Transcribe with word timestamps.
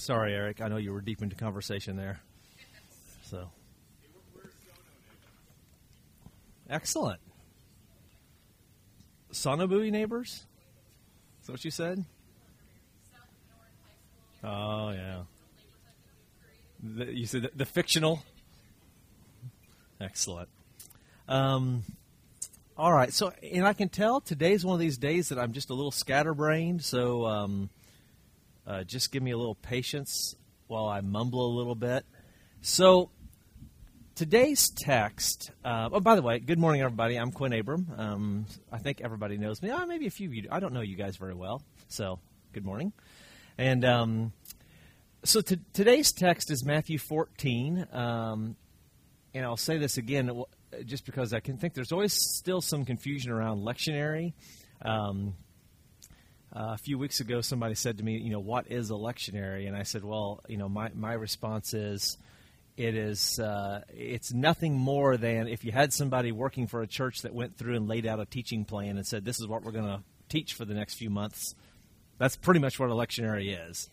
Sorry, 0.00 0.32
Eric. 0.34 0.62
I 0.62 0.68
know 0.68 0.78
you 0.78 0.94
were 0.94 1.02
deep 1.02 1.20
into 1.20 1.36
conversation 1.36 1.94
there. 1.94 2.20
So, 3.24 3.50
excellent. 6.70 7.20
Sonobui 9.30 9.92
neighbors? 9.92 10.46
Is 11.42 11.46
that 11.46 11.52
what 11.52 11.64
you 11.66 11.70
said? 11.70 12.02
Oh 14.42 14.88
yeah. 14.88 15.20
The, 16.82 17.14
you 17.14 17.26
said 17.26 17.42
the, 17.42 17.50
the 17.54 17.66
fictional. 17.66 18.22
Excellent. 20.00 20.48
Um, 21.28 21.82
all 22.78 22.90
right. 22.90 23.12
So, 23.12 23.34
and 23.52 23.66
I 23.66 23.74
can 23.74 23.90
tell 23.90 24.22
today's 24.22 24.64
one 24.64 24.72
of 24.72 24.80
these 24.80 24.96
days 24.96 25.28
that 25.28 25.38
I'm 25.38 25.52
just 25.52 25.68
a 25.68 25.74
little 25.74 25.90
scatterbrained. 25.90 26.82
So, 26.82 27.26
um, 27.26 27.68
uh, 28.66 28.84
just 28.84 29.12
give 29.12 29.22
me 29.22 29.30
a 29.30 29.36
little 29.36 29.54
patience 29.54 30.34
while 30.66 30.86
I 30.86 31.00
mumble 31.00 31.46
a 31.46 31.52
little 31.56 31.74
bit. 31.74 32.04
So, 32.62 33.10
today's 34.14 34.70
text. 34.70 35.50
Uh, 35.64 35.88
oh, 35.92 36.00
by 36.00 36.14
the 36.14 36.22
way, 36.22 36.38
good 36.38 36.58
morning, 36.58 36.82
everybody. 36.82 37.16
I'm 37.16 37.32
Kwin 37.32 37.52
Abram. 37.52 37.88
Um, 37.96 38.46
I 38.70 38.78
think 38.78 39.00
everybody 39.00 39.38
knows 39.38 39.62
me. 39.62 39.70
Oh, 39.72 39.86
maybe 39.86 40.06
a 40.06 40.10
few 40.10 40.28
of 40.28 40.34
you. 40.34 40.48
I 40.50 40.60
don't 40.60 40.72
know 40.72 40.80
you 40.82 40.96
guys 40.96 41.16
very 41.16 41.34
well. 41.34 41.62
So, 41.88 42.18
good 42.52 42.64
morning. 42.64 42.92
And 43.58 43.84
um, 43.84 44.32
so, 45.24 45.40
t- 45.40 45.58
today's 45.72 46.12
text 46.12 46.50
is 46.50 46.64
Matthew 46.64 46.98
14. 46.98 47.86
Um, 47.92 48.56
and 49.34 49.44
I'll 49.44 49.56
say 49.56 49.78
this 49.78 49.96
again 49.96 50.44
just 50.84 51.04
because 51.04 51.32
I 51.32 51.40
can 51.40 51.56
think 51.56 51.74
there's 51.74 51.92
always 51.92 52.14
still 52.14 52.60
some 52.60 52.84
confusion 52.84 53.30
around 53.30 53.62
lectionary. 53.62 54.34
Um, 54.82 55.34
uh, 56.54 56.72
a 56.74 56.78
few 56.78 56.98
weeks 56.98 57.20
ago, 57.20 57.40
somebody 57.40 57.74
said 57.74 57.98
to 57.98 58.04
me, 58.04 58.18
you 58.18 58.30
know, 58.30 58.40
what 58.40 58.70
is 58.70 58.90
a 58.90 58.94
lectionary? 58.94 59.68
And 59.68 59.76
I 59.76 59.84
said, 59.84 60.04
well, 60.04 60.40
you 60.48 60.56
know, 60.56 60.68
my, 60.68 60.90
my 60.94 61.12
response 61.12 61.74
is, 61.74 62.18
it 62.76 62.94
is 62.94 63.38
uh, 63.38 63.82
it's 63.90 64.32
nothing 64.32 64.74
more 64.74 65.16
than 65.16 65.48
if 65.48 65.64
you 65.64 65.72
had 65.72 65.92
somebody 65.92 66.32
working 66.32 66.66
for 66.66 66.80
a 66.80 66.86
church 66.86 67.22
that 67.22 67.34
went 67.34 67.56
through 67.56 67.76
and 67.76 67.88
laid 67.88 68.06
out 68.06 68.20
a 68.20 68.24
teaching 68.24 68.64
plan 68.64 68.96
and 68.96 69.06
said, 69.06 69.24
this 69.24 69.38
is 69.38 69.46
what 69.46 69.62
we're 69.62 69.72
going 69.72 69.84
to 69.84 70.02
teach 70.28 70.54
for 70.54 70.64
the 70.64 70.72
next 70.72 70.94
few 70.94 71.10
months. 71.10 71.54
That's 72.18 72.36
pretty 72.36 72.60
much 72.60 72.78
what 72.78 72.88
a 72.88 72.94
lectionary 72.94 73.56
is. 73.68 73.90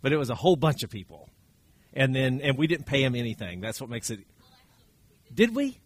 But 0.00 0.12
it 0.12 0.16
was 0.16 0.30
a 0.30 0.34
whole 0.36 0.54
bunch 0.54 0.84
of 0.84 0.90
people, 0.90 1.28
and 1.92 2.14
then 2.14 2.40
and 2.40 2.56
we 2.56 2.68
didn't 2.68 2.86
pay 2.86 3.02
them 3.02 3.16
anything. 3.16 3.60
That's 3.60 3.80
what 3.80 3.90
makes 3.90 4.10
it 4.10 4.20
did 5.34 5.54
we? 5.54 5.78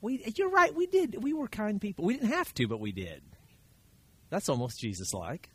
We, 0.00 0.32
you're 0.36 0.50
right. 0.50 0.74
We 0.74 0.86
did. 0.86 1.22
We 1.22 1.32
were 1.32 1.48
kind 1.48 1.80
people. 1.80 2.04
We 2.04 2.14
didn't 2.14 2.30
have 2.30 2.54
to, 2.54 2.68
but 2.68 2.80
we 2.80 2.92
did. 2.92 3.22
That's 4.30 4.48
almost 4.48 4.80
Jesus-like. 4.80 5.48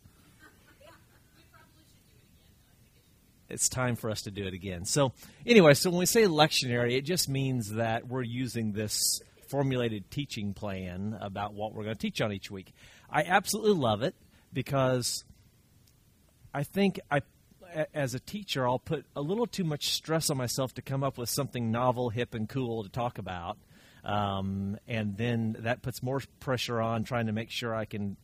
It's 3.50 3.70
time 3.70 3.96
for 3.96 4.10
us 4.10 4.24
to 4.24 4.32
do 4.32 4.46
it 4.48 4.54
again. 4.54 4.86
So, 4.86 5.14
anyway, 5.46 5.76
so 5.76 5.92
when 5.92 6.00
we 6.00 6.06
say 6.08 6.24
lectionary, 6.24 6.98
it 6.98 7.02
just 7.02 7.30
means 7.30 7.74
that 7.74 8.08
we're 8.08 8.24
using 8.24 8.72
this 8.72 9.22
formulated 9.48 10.10
teaching 10.10 10.54
plan 10.54 11.16
about 11.22 11.54
what 11.54 11.74
we're 11.74 11.84
going 11.84 11.96
to 11.96 12.02
teach 12.02 12.20
on 12.20 12.34
each 12.34 12.50
week. 12.50 12.74
I 13.12 13.24
absolutely 13.24 13.74
love 13.74 14.02
it 14.02 14.16
because 14.52 15.24
I 16.54 16.64
think 16.64 17.00
I 17.12 17.22
as 17.94 18.14
a 18.14 18.20
teacher, 18.20 18.68
I'll 18.68 18.80
put 18.80 19.06
a 19.16 19.22
little 19.22 19.48
too 19.48 19.64
much 19.64 19.90
stress 19.90 20.30
on 20.30 20.38
myself 20.38 20.74
to 20.76 20.82
come 20.82 21.04
up 21.04 21.18
with 21.18 21.30
something 21.30 21.72
novel, 21.72 22.10
hip, 22.10 22.34
and 22.34 22.48
cool 22.48 22.84
to 22.84 22.90
talk 22.90 23.18
about. 23.18 23.58
Um, 24.04 24.78
and 24.88 25.18
then 25.18 25.58
that 25.60 25.82
puts 25.82 26.04
more 26.04 26.22
pressure 26.40 26.82
on 26.82 27.04
trying 27.04 27.28
to 27.28 27.32
make 27.32 27.50
sure 27.50 27.74
I 27.74 27.86
can 27.86 28.18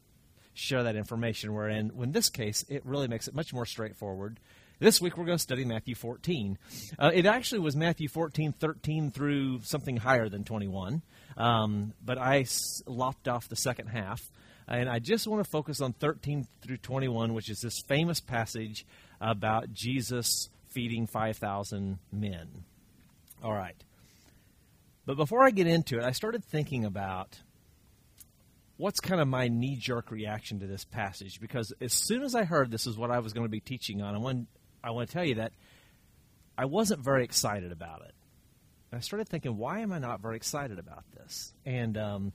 share 0.53 0.83
that 0.83 0.95
information. 0.95 1.53
Wherein, 1.53 1.91
in 2.01 2.11
this 2.11 2.29
case, 2.29 2.65
it 2.67 2.85
really 2.85 3.07
makes 3.07 3.27
it 3.27 3.33
much 3.33 3.53
more 3.53 3.65
straightforward. 3.65 4.39
This 4.79 5.01
week 5.01 5.17
we're 5.17 5.25
going 5.25 5.37
to 5.37 5.41
study 5.41 5.65
Matthew 5.65 5.93
14. 5.93 6.57
Uh, 6.97 7.11
it 7.13 7.25
actually 7.25 7.59
was 7.59 7.75
Matthew 7.75 8.07
14, 8.07 8.53
13 8.53 9.11
through 9.11 9.59
something 9.63 9.97
higher 9.97 10.29
than 10.29 10.45
21, 10.45 11.01
um, 11.35 11.93
but 12.03 12.17
I 12.17 12.41
s- 12.41 12.81
lopped 12.87 13.27
off 13.27 13.49
the 13.49 13.57
second 13.57 13.87
half. 13.87 14.21
And 14.69 14.87
I 14.87 14.99
just 14.99 15.27
want 15.27 15.43
to 15.43 15.49
focus 15.49 15.81
on 15.81 15.93
13 15.93 16.47
through 16.61 16.77
21, 16.77 17.33
which 17.33 17.49
is 17.49 17.59
this 17.59 17.81
famous 17.87 18.21
passage 18.21 18.85
about 19.19 19.73
Jesus 19.73 20.49
feeding 20.67 21.07
5,000 21.07 21.99
men. 22.13 22.63
All 23.43 23.53
right. 23.53 23.75
But 25.09 25.17
before 25.17 25.43
I 25.43 25.49
get 25.49 25.65
into 25.65 25.97
it, 25.97 26.03
I 26.03 26.11
started 26.11 26.45
thinking 26.45 26.85
about 26.85 27.39
what's 28.77 28.99
kind 28.99 29.19
of 29.19 29.27
my 29.27 29.47
knee 29.47 29.75
jerk 29.75 30.11
reaction 30.11 30.59
to 30.59 30.67
this 30.67 30.85
passage 30.85 31.41
because 31.41 31.73
as 31.81 31.93
soon 31.93 32.21
as 32.21 32.35
I 32.35 32.43
heard 32.43 32.69
this 32.69 32.85
is 32.85 32.95
what 32.95 33.09
I 33.09 33.17
was 33.17 33.33
going 33.33 33.45
to 33.45 33.49
be 33.49 33.59
teaching 33.59 34.03
on, 34.03 34.13
I 34.13 34.19
want, 34.19 34.47
I 34.83 34.91
want 34.91 35.09
to 35.09 35.13
tell 35.13 35.25
you 35.25 35.33
that 35.33 35.51
I 36.59 36.65
wasn't 36.65 37.03
very 37.03 37.23
excited 37.23 37.71
about 37.71 38.01
it. 38.01 38.13
And 38.91 38.99
I 38.99 39.01
started 39.01 39.27
thinking, 39.27 39.57
why 39.57 39.79
am 39.79 39.91
I 39.91 39.97
not 39.97 40.21
very 40.21 40.35
excited 40.35 40.77
about 40.77 41.05
this? 41.15 41.55
And 41.65 41.97
um, 41.97 42.33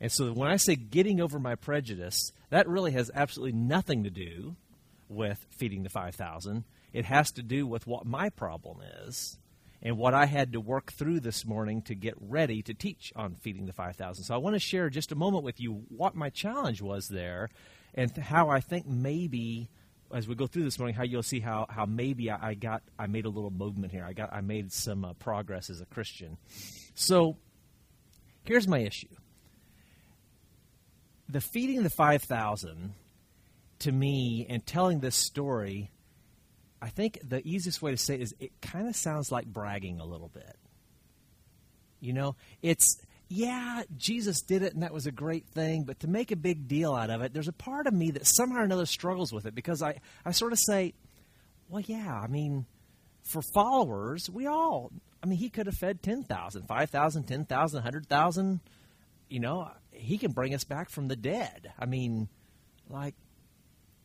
and 0.00 0.10
so 0.10 0.32
when 0.32 0.50
I 0.50 0.56
say 0.56 0.74
getting 0.74 1.20
over 1.20 1.38
my 1.38 1.54
prejudice, 1.54 2.32
that 2.50 2.66
really 2.66 2.90
has 2.90 3.08
absolutely 3.14 3.56
nothing 3.56 4.02
to 4.02 4.10
do 4.10 4.56
with 5.08 5.46
feeding 5.50 5.84
the 5.84 5.90
5,000. 5.90 6.64
It 6.92 7.04
has 7.04 7.30
to 7.30 7.44
do 7.44 7.68
with 7.68 7.86
what 7.86 8.04
my 8.04 8.30
problem 8.30 8.78
is 9.04 9.38
and 9.86 9.96
what 9.96 10.14
I 10.14 10.26
had 10.26 10.54
to 10.54 10.60
work 10.60 10.90
through 10.90 11.20
this 11.20 11.46
morning 11.46 11.80
to 11.82 11.94
get 11.94 12.14
ready 12.20 12.60
to 12.60 12.74
teach 12.74 13.12
on 13.14 13.36
feeding 13.36 13.66
the 13.66 13.72
5,000. 13.72 14.24
So 14.24 14.34
I 14.34 14.38
want 14.38 14.54
to 14.54 14.58
share 14.58 14.90
just 14.90 15.12
a 15.12 15.14
moment 15.14 15.44
with 15.44 15.60
you 15.60 15.84
what 15.90 16.16
my 16.16 16.28
challenge 16.28 16.82
was 16.82 17.06
there 17.06 17.50
and 17.94 18.10
how 18.16 18.48
I 18.48 18.58
think 18.58 18.88
maybe 18.88 19.70
as 20.12 20.26
we 20.26 20.34
go 20.34 20.48
through 20.48 20.64
this 20.64 20.80
morning 20.80 20.96
how 20.96 21.04
you'll 21.04 21.22
see 21.22 21.38
how, 21.38 21.66
how 21.68 21.86
maybe 21.86 22.32
I, 22.32 22.54
got 22.54 22.82
I 22.98 23.06
made 23.06 23.26
a 23.26 23.28
little 23.28 23.52
movement 23.52 23.92
here. 23.92 24.04
I 24.04 24.12
got 24.12 24.32
I 24.32 24.40
made 24.40 24.72
some 24.72 25.04
uh, 25.04 25.12
progress 25.12 25.70
as 25.70 25.80
a 25.80 25.86
Christian. 25.86 26.36
So 26.96 27.36
here's 28.42 28.66
my 28.66 28.80
issue. 28.80 29.14
The 31.28 31.40
feeding 31.40 31.84
the 31.84 31.90
5,000 31.90 32.92
to 33.78 33.92
me 33.92 34.46
and 34.50 34.66
telling 34.66 34.98
this 34.98 35.14
story, 35.14 35.92
I 36.80 36.88
think 36.88 37.18
the 37.22 37.46
easiest 37.46 37.80
way 37.80 37.90
to 37.90 37.96
say 37.96 38.14
it 38.14 38.20
is 38.20 38.34
it 38.38 38.52
kind 38.60 38.88
of 38.88 38.96
sounds 38.96 39.32
like 39.32 39.46
bragging 39.46 40.00
a 40.00 40.04
little 40.04 40.28
bit. 40.28 40.56
You 42.00 42.12
know, 42.12 42.36
it's 42.62 42.98
yeah, 43.28 43.82
Jesus 43.96 44.42
did 44.42 44.62
it 44.62 44.74
and 44.74 44.82
that 44.82 44.92
was 44.92 45.06
a 45.06 45.12
great 45.12 45.46
thing, 45.48 45.84
but 45.84 46.00
to 46.00 46.08
make 46.08 46.30
a 46.30 46.36
big 46.36 46.68
deal 46.68 46.94
out 46.94 47.10
of 47.10 47.22
it, 47.22 47.32
there's 47.32 47.48
a 47.48 47.52
part 47.52 47.86
of 47.86 47.94
me 47.94 48.12
that 48.12 48.26
somehow 48.26 48.60
or 48.60 48.64
another 48.64 48.86
struggles 48.86 49.32
with 49.32 49.46
it 49.46 49.54
because 49.54 49.82
I, 49.82 50.00
I 50.24 50.30
sort 50.30 50.52
of 50.52 50.58
say, 50.60 50.94
well, 51.68 51.82
yeah, 51.84 52.20
I 52.22 52.28
mean, 52.28 52.66
for 53.24 53.42
followers, 53.54 54.30
we 54.30 54.46
all, 54.46 54.92
I 55.22 55.26
mean, 55.26 55.38
he 55.38 55.50
could 55.50 55.66
have 55.66 55.74
fed 55.74 56.02
10,000, 56.02 56.68
5,000, 56.68 57.24
10,000, 57.24 57.76
100,000. 57.76 58.60
You 59.28 59.40
know, 59.40 59.70
he 59.90 60.18
can 60.18 60.30
bring 60.30 60.54
us 60.54 60.62
back 60.62 60.88
from 60.88 61.08
the 61.08 61.16
dead. 61.16 61.72
I 61.78 61.86
mean, 61.86 62.28
like, 62.88 63.14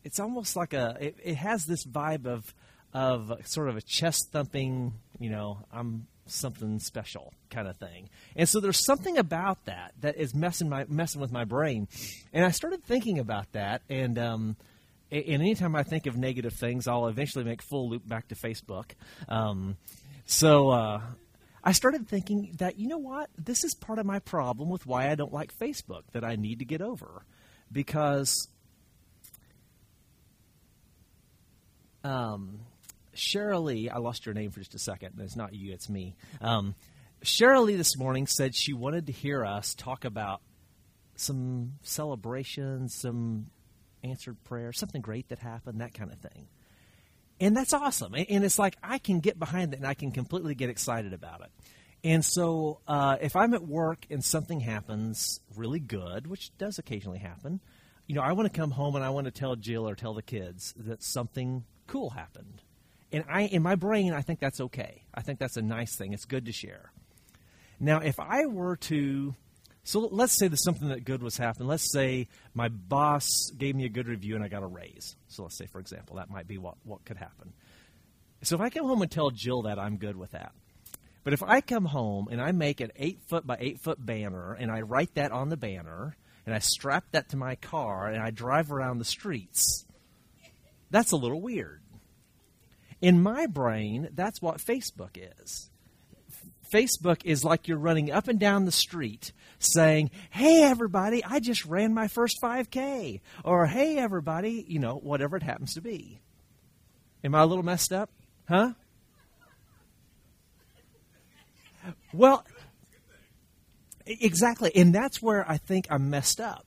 it's 0.04 0.20
almost 0.20 0.56
like 0.56 0.72
a 0.72 0.96
it, 1.00 1.16
it 1.22 1.34
has 1.36 1.64
this 1.66 1.84
vibe 1.84 2.26
of 2.26 2.54
of 2.92 3.32
sort 3.44 3.68
of 3.68 3.76
a 3.76 3.82
chest 3.82 4.30
thumping, 4.32 4.92
you 5.18 5.30
know, 5.30 5.58
I'm 5.72 6.06
something 6.26 6.78
special 6.78 7.32
kind 7.50 7.66
of 7.66 7.76
thing. 7.76 8.08
And 8.36 8.48
so 8.48 8.60
there's 8.60 8.84
something 8.84 9.18
about 9.18 9.64
that 9.64 9.92
that 10.00 10.16
is 10.16 10.34
messing 10.34 10.68
my 10.68 10.84
messing 10.88 11.20
with 11.20 11.32
my 11.32 11.44
brain. 11.44 11.88
And 12.32 12.44
I 12.44 12.50
started 12.50 12.84
thinking 12.84 13.18
about 13.18 13.52
that 13.52 13.82
and 13.88 14.18
um 14.18 14.56
and 15.10 15.42
anytime 15.42 15.76
I 15.76 15.82
think 15.82 16.06
of 16.06 16.16
negative 16.16 16.54
things, 16.54 16.88
I'll 16.88 17.06
eventually 17.06 17.44
make 17.44 17.60
full 17.60 17.90
loop 17.90 18.08
back 18.08 18.28
to 18.28 18.34
Facebook. 18.34 18.92
Um, 19.28 19.76
so 20.24 20.70
uh, 20.70 21.02
I 21.62 21.72
started 21.72 22.08
thinking 22.08 22.54
that 22.58 22.78
you 22.78 22.88
know 22.88 22.96
what, 22.96 23.28
this 23.36 23.62
is 23.62 23.74
part 23.74 23.98
of 23.98 24.06
my 24.06 24.20
problem 24.20 24.70
with 24.70 24.86
why 24.86 25.10
I 25.10 25.14
don't 25.14 25.32
like 25.32 25.54
Facebook 25.54 26.04
that 26.12 26.24
I 26.24 26.36
need 26.36 26.60
to 26.60 26.64
get 26.64 26.80
over, 26.80 27.26
because 27.70 28.48
um, 32.04 32.60
Lee, 33.34 33.88
I 33.88 33.98
lost 33.98 34.26
your 34.26 34.34
name 34.34 34.50
for 34.50 34.60
just 34.60 34.74
a 34.74 34.78
second. 34.78 35.20
It's 35.20 35.36
not 35.36 35.54
you, 35.54 35.72
it's 35.72 35.88
me. 35.88 36.16
Um, 36.40 36.74
Lee 37.40 37.76
this 37.76 37.96
morning 37.96 38.26
said 38.26 38.54
she 38.54 38.72
wanted 38.72 39.06
to 39.06 39.12
hear 39.12 39.44
us 39.44 39.74
talk 39.74 40.04
about 40.04 40.40
some 41.16 41.74
celebrations, 41.82 42.94
some 42.94 43.46
answered 44.02 44.42
prayer, 44.44 44.72
something 44.72 45.00
great 45.00 45.28
that 45.28 45.38
happened, 45.38 45.80
that 45.80 45.94
kind 45.94 46.10
of 46.10 46.18
thing. 46.18 46.48
And 47.40 47.56
that's 47.56 47.72
awesome. 47.72 48.14
And 48.14 48.44
it's 48.44 48.58
like 48.58 48.76
I 48.82 48.98
can 48.98 49.20
get 49.20 49.38
behind 49.38 49.72
it 49.72 49.78
and 49.78 49.86
I 49.86 49.94
can 49.94 50.12
completely 50.12 50.54
get 50.54 50.70
excited 50.70 51.12
about 51.12 51.40
it. 51.42 51.50
And 52.04 52.24
so 52.24 52.80
uh, 52.88 53.16
if 53.20 53.36
I'm 53.36 53.54
at 53.54 53.62
work 53.62 54.06
and 54.10 54.24
something 54.24 54.60
happens 54.60 55.40
really 55.56 55.80
good, 55.80 56.26
which 56.26 56.56
does 56.58 56.78
occasionally 56.78 57.18
happen, 57.18 57.60
you 58.06 58.14
know, 58.14 58.22
I 58.22 58.32
want 58.32 58.52
to 58.52 58.56
come 58.56 58.72
home 58.72 58.96
and 58.96 59.04
I 59.04 59.10
want 59.10 59.26
to 59.26 59.30
tell 59.30 59.56
Jill 59.56 59.88
or 59.88 59.94
tell 59.94 60.14
the 60.14 60.22
kids 60.22 60.74
that 60.76 61.02
something 61.02 61.64
cool 61.92 62.10
happened. 62.10 62.62
And 63.12 63.24
I, 63.28 63.42
in 63.42 63.62
my 63.62 63.74
brain, 63.74 64.14
I 64.14 64.22
think 64.22 64.40
that's 64.40 64.60
okay. 64.60 65.02
I 65.14 65.20
think 65.20 65.38
that's 65.38 65.58
a 65.58 65.62
nice 65.62 65.94
thing. 65.96 66.14
It's 66.14 66.24
good 66.24 66.46
to 66.46 66.52
share. 66.52 66.90
Now, 67.78 67.98
if 68.00 68.18
I 68.18 68.46
were 68.46 68.76
to 68.76 69.34
So 69.84 70.00
let's 70.00 70.38
say 70.38 70.48
there's 70.48 70.62
something 70.62 70.88
that 70.88 71.04
good 71.04 71.22
was 71.22 71.36
happening. 71.36 71.68
Let's 71.68 71.90
say 71.92 72.28
my 72.54 72.68
boss 72.68 73.50
gave 73.56 73.74
me 73.74 73.84
a 73.84 73.88
good 73.88 74.06
review 74.06 74.36
and 74.36 74.44
I 74.44 74.48
got 74.48 74.62
a 74.62 74.66
raise. 74.66 75.16
So 75.28 75.42
let's 75.42 75.58
say, 75.58 75.66
for 75.66 75.80
example, 75.80 76.16
that 76.16 76.30
might 76.30 76.46
be 76.46 76.56
what, 76.56 76.76
what 76.84 77.04
could 77.04 77.16
happen. 77.16 77.52
So 78.42 78.54
if 78.54 78.60
I 78.60 78.70
come 78.70 78.86
home 78.86 79.02
and 79.02 79.10
tell 79.10 79.30
Jill 79.30 79.62
that, 79.62 79.78
I'm 79.78 79.96
good 79.96 80.16
with 80.16 80.30
that. 80.32 80.52
But 81.24 81.32
if 81.32 81.42
I 81.42 81.60
come 81.60 81.84
home 81.84 82.28
and 82.30 82.40
I 82.40 82.52
make 82.52 82.80
an 82.80 82.90
eight 82.96 83.20
foot 83.28 83.46
by 83.46 83.56
eight 83.60 83.80
foot 83.80 84.04
banner 84.04 84.54
and 84.54 84.70
I 84.70 84.80
write 84.80 85.14
that 85.14 85.30
on 85.32 85.48
the 85.48 85.56
banner 85.56 86.16
and 86.46 86.54
I 86.54 86.58
strap 86.58 87.04
that 87.12 87.28
to 87.30 87.36
my 87.36 87.56
car 87.56 88.08
and 88.08 88.22
I 88.22 88.30
drive 88.30 88.72
around 88.72 88.98
the 88.98 89.04
streets, 89.04 89.84
that's 90.90 91.12
a 91.12 91.16
little 91.16 91.40
weird. 91.40 91.81
In 93.02 93.20
my 93.20 93.46
brain, 93.46 94.08
that's 94.14 94.40
what 94.40 94.58
Facebook 94.58 95.18
is. 95.18 95.68
Facebook 96.72 97.22
is 97.24 97.44
like 97.44 97.68
you're 97.68 97.76
running 97.76 98.10
up 98.10 98.28
and 98.28 98.38
down 98.38 98.64
the 98.64 98.72
street 98.72 99.32
saying, 99.58 100.10
Hey, 100.30 100.62
everybody, 100.62 101.22
I 101.22 101.40
just 101.40 101.66
ran 101.66 101.92
my 101.92 102.08
first 102.08 102.38
5K. 102.42 103.20
Or, 103.44 103.66
Hey, 103.66 103.98
everybody, 103.98 104.64
you 104.66 104.78
know, 104.78 104.94
whatever 104.94 105.36
it 105.36 105.42
happens 105.42 105.74
to 105.74 105.82
be. 105.82 106.20
Am 107.22 107.34
I 107.34 107.42
a 107.42 107.46
little 107.46 107.64
messed 107.64 107.92
up? 107.92 108.08
Huh? 108.48 108.72
Well, 112.12 112.44
exactly. 114.06 114.70
And 114.74 114.94
that's 114.94 115.20
where 115.20 115.48
I 115.50 115.56
think 115.56 115.88
I'm 115.90 116.08
messed 116.08 116.40
up. 116.40 116.66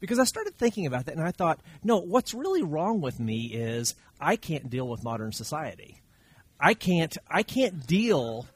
Because 0.00 0.18
I 0.18 0.24
started 0.24 0.56
thinking 0.56 0.86
about 0.86 1.06
that 1.06 1.16
and 1.16 1.26
I 1.26 1.32
thought, 1.32 1.60
no, 1.82 1.98
what's 1.98 2.34
really 2.34 2.62
wrong 2.62 3.00
with 3.00 3.18
me 3.18 3.50
is 3.52 3.94
I 4.20 4.36
can't 4.36 4.70
deal 4.70 4.88
with 4.88 5.04
modern 5.04 5.32
society. 5.32 6.02
I 6.60 6.74
can't 6.74 7.16
I 7.28 7.42
can't 7.42 7.86
deal 7.86 8.46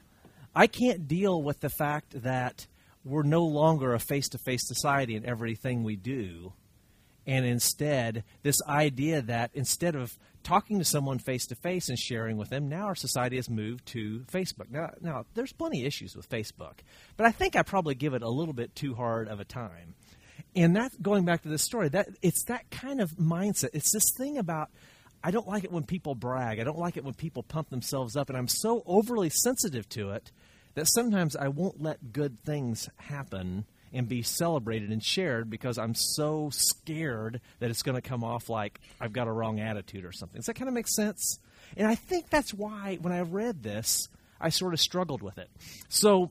I 0.55 0.67
can't 0.67 1.09
deal 1.09 1.43
with 1.43 1.61
the 1.61 1.71
fact 1.71 2.23
that 2.23 2.67
we're 3.05 3.23
no 3.23 3.45
longer 3.45 3.95
a 3.95 3.99
face 3.99 4.29
to 4.31 4.39
face 4.39 4.67
society 4.67 5.17
in 5.17 5.25
everything 5.25 5.83
we 5.83 5.97
do. 5.97 6.53
And 7.27 7.45
instead, 7.47 8.25
this 8.43 8.61
idea 8.69 9.23
that 9.23 9.51
instead 9.55 9.95
of 9.95 10.19
talking 10.43 10.79
to 10.79 10.85
someone 10.85 11.19
face 11.19 11.47
to 11.47 11.55
face 11.55 11.89
and 11.89 11.99
sharing 11.99 12.37
with 12.37 12.51
them, 12.51 12.69
now 12.69 12.87
our 12.87 12.95
society 12.95 13.37
has 13.37 13.49
moved 13.49 13.87
to 13.87 14.25
Facebook. 14.33 14.71
Now, 14.71 14.91
now, 15.01 15.25
there's 15.35 15.53
plenty 15.53 15.83
of 15.83 15.87
issues 15.87 16.17
with 16.17 16.29
Facebook, 16.29 16.81
but 17.17 17.27
I 17.27 17.31
think 17.31 17.55
I 17.55 17.63
probably 17.63 17.95
give 17.95 18.15
it 18.15 18.23
a 18.23 18.29
little 18.29 18.55
bit 18.55 18.75
too 18.75 18.95
hard 18.95 19.29
of 19.29 19.39
a 19.39 19.45
time. 19.45 19.95
And 20.55 20.77
that 20.77 21.01
going 21.03 21.25
back 21.25 21.43
to 21.43 21.49
this 21.49 21.63
story, 21.63 21.89
that 21.91 22.09
it's 22.21 22.45
that 22.45 22.71
kind 22.71 23.01
of 23.01 23.13
mindset. 23.13 23.71
It's 23.73 23.93
this 23.93 24.13
thing 24.17 24.39
about 24.39 24.71
I 25.25 25.31
don't 25.31 25.47
like 25.47 25.65
it 25.65 25.73
when 25.73 25.85
people 25.85 26.15
brag. 26.15 26.59
I 26.59 26.65
don't 26.65 26.79
like 26.79 26.97
it 26.97 27.05
when 27.05 27.15
people 27.15 27.43
pump 27.43 27.71
themselves 27.71 28.17
up, 28.17 28.29
and 28.29 28.37
I'm 28.37 28.49
so 28.49 28.83
overly 28.87 29.31
sensitive 29.31 29.89
to 29.91 30.11
it 30.11 30.33
that 30.75 30.89
sometimes 30.89 31.37
I 31.37 31.49
won't 31.49 31.83
let 31.83 32.13
good 32.13 32.41
things 32.45 32.89
happen 32.97 33.67
and 33.93 34.09
be 34.09 34.23
celebrated 34.23 34.91
and 34.91 35.05
shared 35.05 35.51
because 35.51 35.79
I'm 35.79 35.95
so 35.95 36.49
scared 36.51 37.41
that 37.61 37.71
it's 37.71 37.83
going 37.83 37.95
to 37.95 38.07
come 38.07 38.25
off 38.25 38.49
like 38.49 38.81
I've 39.01 39.13
got 39.13 39.29
a 39.29 39.33
wrong 39.33 39.61
attitude 39.61 40.05
or 40.05 40.13
something. 40.13 40.39
Does 40.39 40.47
that 40.47 40.55
kind 40.55 40.69
of 40.69 40.75
make 40.75 40.89
sense? 40.89 41.39
And 41.77 41.87
I 41.87 41.95
think 41.95 42.31
that's 42.31 42.55
why 42.55 42.99
when 43.01 43.13
I 43.13 43.21
read 43.21 43.63
this, 43.63 44.09
I 44.41 44.49
sort 44.49 44.73
of 44.73 44.81
struggled 44.81 45.23
with 45.23 45.39
it. 45.39 45.51
So 45.89 46.31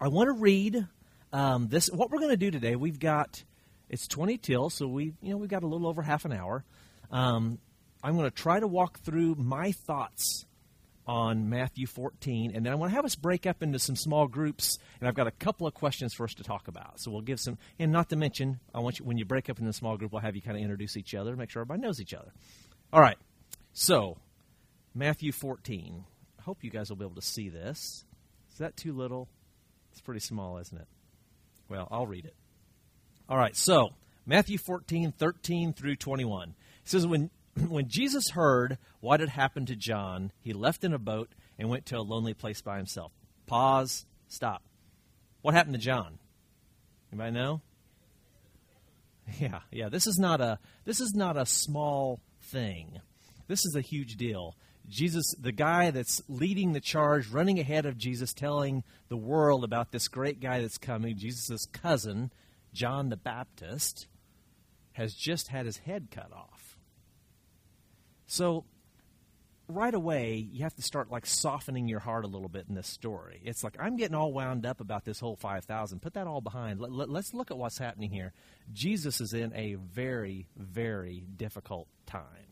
I 0.00 0.08
want 0.08 0.28
to 0.28 0.32
read 0.32 0.86
um, 1.32 1.68
this. 1.68 1.88
What 1.88 2.10
we're 2.10 2.18
going 2.18 2.30
to 2.30 2.36
do 2.36 2.50
today, 2.50 2.76
we've 2.76 2.98
got 2.98 3.42
it's 3.88 4.06
20 4.06 4.38
till, 4.38 4.70
so 4.70 4.86
we 4.86 5.14
you 5.20 5.30
know 5.30 5.36
we've 5.36 5.50
got 5.50 5.62
a 5.62 5.66
little 5.66 5.88
over 5.88 6.02
half 6.02 6.24
an 6.24 6.32
hour. 6.32 6.64
Um, 7.10 7.58
I'm 8.02 8.16
going 8.16 8.30
to 8.30 8.34
try 8.34 8.60
to 8.60 8.66
walk 8.66 9.00
through 9.00 9.34
my 9.34 9.72
thoughts 9.72 10.46
on 11.06 11.48
Matthew 11.48 11.86
14, 11.86 12.52
and 12.54 12.64
then 12.64 12.72
I 12.72 12.76
want 12.76 12.92
to 12.92 12.96
have 12.96 13.04
us 13.04 13.16
break 13.16 13.46
up 13.46 13.62
into 13.62 13.78
some 13.78 13.96
small 13.96 14.28
groups, 14.28 14.78
and 15.00 15.08
I've 15.08 15.14
got 15.14 15.26
a 15.26 15.32
couple 15.32 15.66
of 15.66 15.74
questions 15.74 16.14
for 16.14 16.24
us 16.24 16.34
to 16.34 16.44
talk 16.44 16.68
about. 16.68 17.00
So 17.00 17.10
we'll 17.10 17.20
give 17.20 17.40
some, 17.40 17.58
and 17.78 17.90
not 17.90 18.10
to 18.10 18.16
mention, 18.16 18.60
I 18.72 18.78
want 18.80 19.00
you 19.00 19.04
when 19.04 19.18
you 19.18 19.24
break 19.24 19.50
up 19.50 19.58
into 19.58 19.70
a 19.70 19.74
small 19.74 19.96
group, 19.96 20.12
we'll 20.12 20.22
have 20.22 20.36
you 20.36 20.42
kind 20.42 20.56
of 20.56 20.62
introduce 20.62 20.96
each 20.96 21.14
other, 21.14 21.34
make 21.36 21.50
sure 21.50 21.62
everybody 21.62 21.82
knows 21.82 22.00
each 22.00 22.14
other. 22.14 22.32
All 22.92 23.00
right, 23.00 23.18
so 23.72 24.18
Matthew 24.94 25.32
14. 25.32 26.04
I 26.38 26.42
hope 26.42 26.64
you 26.64 26.70
guys 26.70 26.88
will 26.88 26.96
be 26.96 27.04
able 27.04 27.16
to 27.16 27.22
see 27.22 27.48
this. 27.48 28.04
Is 28.52 28.58
that 28.58 28.76
too 28.76 28.92
little? 28.92 29.28
It's 29.92 30.00
pretty 30.00 30.20
small, 30.20 30.58
isn't 30.58 30.78
it? 30.78 30.88
Well, 31.70 31.88
I'll 31.90 32.06
read 32.06 32.26
it. 32.26 32.34
All 33.28 33.38
right, 33.38 33.56
so 33.56 33.90
Matthew 34.26 34.58
14, 34.58 35.12
13 35.12 35.72
through 35.72 35.96
21. 35.96 36.48
It 36.50 36.54
says, 36.84 37.06
When 37.06 37.30
when 37.68 37.88
Jesus 37.88 38.30
heard 38.30 38.76
what 39.00 39.20
had 39.20 39.28
happened 39.28 39.68
to 39.68 39.76
John, 39.76 40.32
he 40.40 40.52
left 40.52 40.84
in 40.84 40.92
a 40.92 40.98
boat 40.98 41.30
and 41.58 41.70
went 41.70 41.86
to 41.86 41.96
a 41.96 42.02
lonely 42.02 42.34
place 42.34 42.60
by 42.60 42.76
himself. 42.76 43.12
Pause, 43.46 44.04
stop. 44.28 44.62
What 45.42 45.54
happened 45.54 45.74
to 45.74 45.80
John? 45.80 46.18
Anybody 47.12 47.32
know? 47.32 47.60
Yeah, 49.38 49.60
yeah. 49.70 49.88
This 49.88 50.08
is 50.08 50.18
not 50.18 50.40
a 50.40 50.58
this 50.84 50.98
is 50.98 51.12
not 51.14 51.36
a 51.36 51.46
small 51.46 52.18
thing. 52.50 53.00
This 53.46 53.64
is 53.64 53.76
a 53.76 53.80
huge 53.80 54.16
deal. 54.16 54.56
Jesus, 54.88 55.34
the 55.38 55.52
guy 55.52 55.90
that's 55.90 56.22
leading 56.28 56.72
the 56.72 56.80
charge, 56.80 57.28
running 57.28 57.58
ahead 57.58 57.86
of 57.86 57.96
Jesus, 57.96 58.32
telling 58.32 58.82
the 59.08 59.16
world 59.16 59.64
about 59.64 59.92
this 59.92 60.08
great 60.08 60.40
guy 60.40 60.60
that's 60.60 60.78
coming, 60.78 61.16
Jesus' 61.16 61.66
cousin, 61.66 62.32
John 62.72 63.08
the 63.08 63.16
Baptist, 63.16 64.06
has 64.92 65.14
just 65.14 65.48
had 65.48 65.66
his 65.66 65.78
head 65.78 66.08
cut 66.10 66.32
off. 66.32 66.76
So 68.26 68.64
right 69.70 69.94
away, 69.94 70.48
you 70.50 70.62
have 70.64 70.74
to 70.74 70.82
start 70.82 71.10
like 71.10 71.26
softening 71.26 71.88
your 71.88 72.00
heart 72.00 72.24
a 72.24 72.28
little 72.28 72.48
bit 72.48 72.66
in 72.68 72.74
this 72.74 72.88
story. 72.88 73.40
It's 73.44 73.62
like 73.64 73.76
I'm 73.80 73.96
getting 73.96 74.14
all 74.14 74.32
wound 74.32 74.66
up 74.66 74.80
about 74.80 75.04
this 75.04 75.20
whole 75.20 75.36
5,000. 75.36 76.00
Put 76.00 76.14
that 76.14 76.26
all 76.26 76.40
behind. 76.40 76.80
Let, 76.80 76.92
let, 76.92 77.08
let's 77.08 77.32
look 77.32 77.50
at 77.50 77.58
what's 77.58 77.78
happening 77.78 78.10
here. 78.10 78.32
Jesus 78.72 79.20
is 79.20 79.32
in 79.32 79.54
a 79.54 79.74
very, 79.74 80.46
very 80.56 81.24
difficult 81.36 81.88
time. 82.06 82.49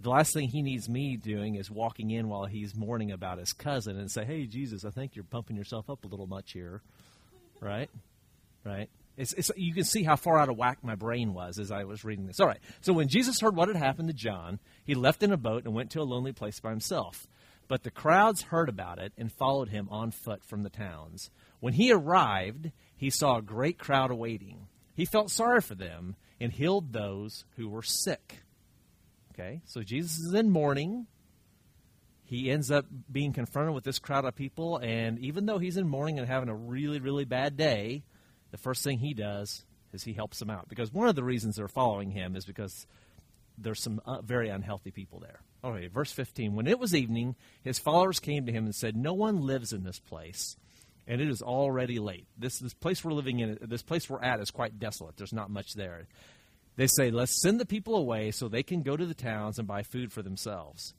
The 0.00 0.10
last 0.10 0.34
thing 0.34 0.48
he 0.48 0.62
needs 0.62 0.88
me 0.88 1.16
doing 1.16 1.54
is 1.54 1.70
walking 1.70 2.10
in 2.10 2.28
while 2.28 2.44
he's 2.44 2.74
mourning 2.74 3.10
about 3.12 3.38
his 3.38 3.52
cousin 3.52 3.98
and 3.98 4.10
say, 4.10 4.24
"Hey, 4.24 4.46
Jesus, 4.46 4.84
I 4.84 4.90
think 4.90 5.16
you're 5.16 5.24
pumping 5.24 5.56
yourself 5.56 5.88
up 5.88 6.04
a 6.04 6.08
little 6.08 6.26
much 6.26 6.52
here." 6.52 6.82
Right? 7.60 7.88
Right? 8.64 8.90
It's, 9.16 9.32
it's, 9.32 9.50
you 9.56 9.72
can 9.72 9.84
see 9.84 10.02
how 10.02 10.16
far 10.16 10.38
out 10.38 10.50
of 10.50 10.58
whack 10.58 10.78
my 10.82 10.94
brain 10.94 11.32
was 11.32 11.58
as 11.58 11.70
I 11.70 11.84
was 11.84 12.04
reading 12.04 12.26
this. 12.26 12.38
All 12.38 12.46
right. 12.46 12.60
So 12.82 12.92
when 12.92 13.08
Jesus 13.08 13.40
heard 13.40 13.56
what 13.56 13.68
had 13.68 13.76
happened 13.76 14.08
to 14.08 14.14
John, 14.14 14.58
he 14.84 14.94
left 14.94 15.22
in 15.22 15.32
a 15.32 15.38
boat 15.38 15.64
and 15.64 15.74
went 15.74 15.90
to 15.92 16.02
a 16.02 16.04
lonely 16.04 16.32
place 16.32 16.60
by 16.60 16.70
himself. 16.70 17.26
But 17.68 17.82
the 17.82 17.90
crowds 17.90 18.42
heard 18.42 18.68
about 18.68 18.98
it 18.98 19.12
and 19.16 19.32
followed 19.32 19.70
him 19.70 19.88
on 19.90 20.10
foot 20.10 20.44
from 20.44 20.62
the 20.62 20.70
towns. 20.70 21.30
When 21.60 21.72
he 21.72 21.90
arrived, 21.90 22.70
he 22.96 23.10
saw 23.10 23.38
a 23.38 23.42
great 23.42 23.78
crowd 23.78 24.10
awaiting. 24.10 24.68
He 24.94 25.04
felt 25.04 25.30
sorry 25.30 25.62
for 25.62 25.74
them 25.74 26.16
and 26.40 26.52
healed 26.52 26.92
those 26.92 27.44
who 27.56 27.68
were 27.68 27.82
sick. 27.82 28.42
Okay, 29.38 29.60
so 29.66 29.82
Jesus 29.82 30.18
is 30.18 30.32
in 30.32 30.50
mourning. 30.50 31.06
He 32.24 32.50
ends 32.50 32.70
up 32.70 32.86
being 33.10 33.32
confronted 33.32 33.74
with 33.74 33.84
this 33.84 33.98
crowd 33.98 34.24
of 34.24 34.34
people, 34.34 34.78
and 34.78 35.18
even 35.18 35.46
though 35.46 35.58
he's 35.58 35.76
in 35.76 35.86
mourning 35.86 36.18
and 36.18 36.26
having 36.26 36.48
a 36.48 36.54
really, 36.54 37.00
really 37.00 37.24
bad 37.24 37.56
day, 37.56 38.02
the 38.50 38.56
first 38.56 38.82
thing 38.82 38.98
he 38.98 39.14
does 39.14 39.64
is 39.92 40.02
he 40.02 40.14
helps 40.14 40.38
them 40.38 40.50
out. 40.50 40.68
Because 40.68 40.92
one 40.92 41.08
of 41.08 41.14
the 41.14 41.22
reasons 41.22 41.56
they're 41.56 41.68
following 41.68 42.10
him 42.10 42.34
is 42.34 42.46
because 42.46 42.86
there's 43.58 43.82
some 43.82 44.00
uh, 44.06 44.22
very 44.22 44.48
unhealthy 44.48 44.90
people 44.90 45.20
there. 45.20 45.40
Okay, 45.62 45.88
verse 45.88 46.12
15. 46.12 46.54
When 46.54 46.66
it 46.66 46.78
was 46.78 46.94
evening, 46.94 47.36
his 47.62 47.78
followers 47.78 48.20
came 48.20 48.46
to 48.46 48.52
him 48.52 48.64
and 48.64 48.74
said, 48.74 48.96
No 48.96 49.12
one 49.12 49.42
lives 49.42 49.72
in 49.72 49.84
this 49.84 50.00
place, 50.00 50.56
and 51.06 51.20
it 51.20 51.28
is 51.28 51.42
already 51.42 51.98
late. 51.98 52.26
This, 52.38 52.58
this 52.58 52.74
place 52.74 53.04
we're 53.04 53.12
living 53.12 53.40
in, 53.40 53.58
this 53.60 53.82
place 53.82 54.08
we're 54.08 54.22
at 54.22 54.40
is 54.40 54.50
quite 54.50 54.78
desolate. 54.78 55.16
There's 55.16 55.32
not 55.32 55.50
much 55.50 55.74
there. 55.74 56.06
They 56.76 56.86
say, 56.86 57.10
Let's 57.10 57.40
send 57.40 57.58
the 57.58 57.66
people 57.66 57.96
away 57.96 58.30
so 58.30 58.48
they 58.48 58.62
can 58.62 58.82
go 58.82 58.96
to 58.96 59.06
the 59.06 59.14
towns 59.14 59.58
and 59.58 59.66
buy 59.66 59.82
food 59.82 60.12
for 60.12 60.22
themselves. 60.22 60.94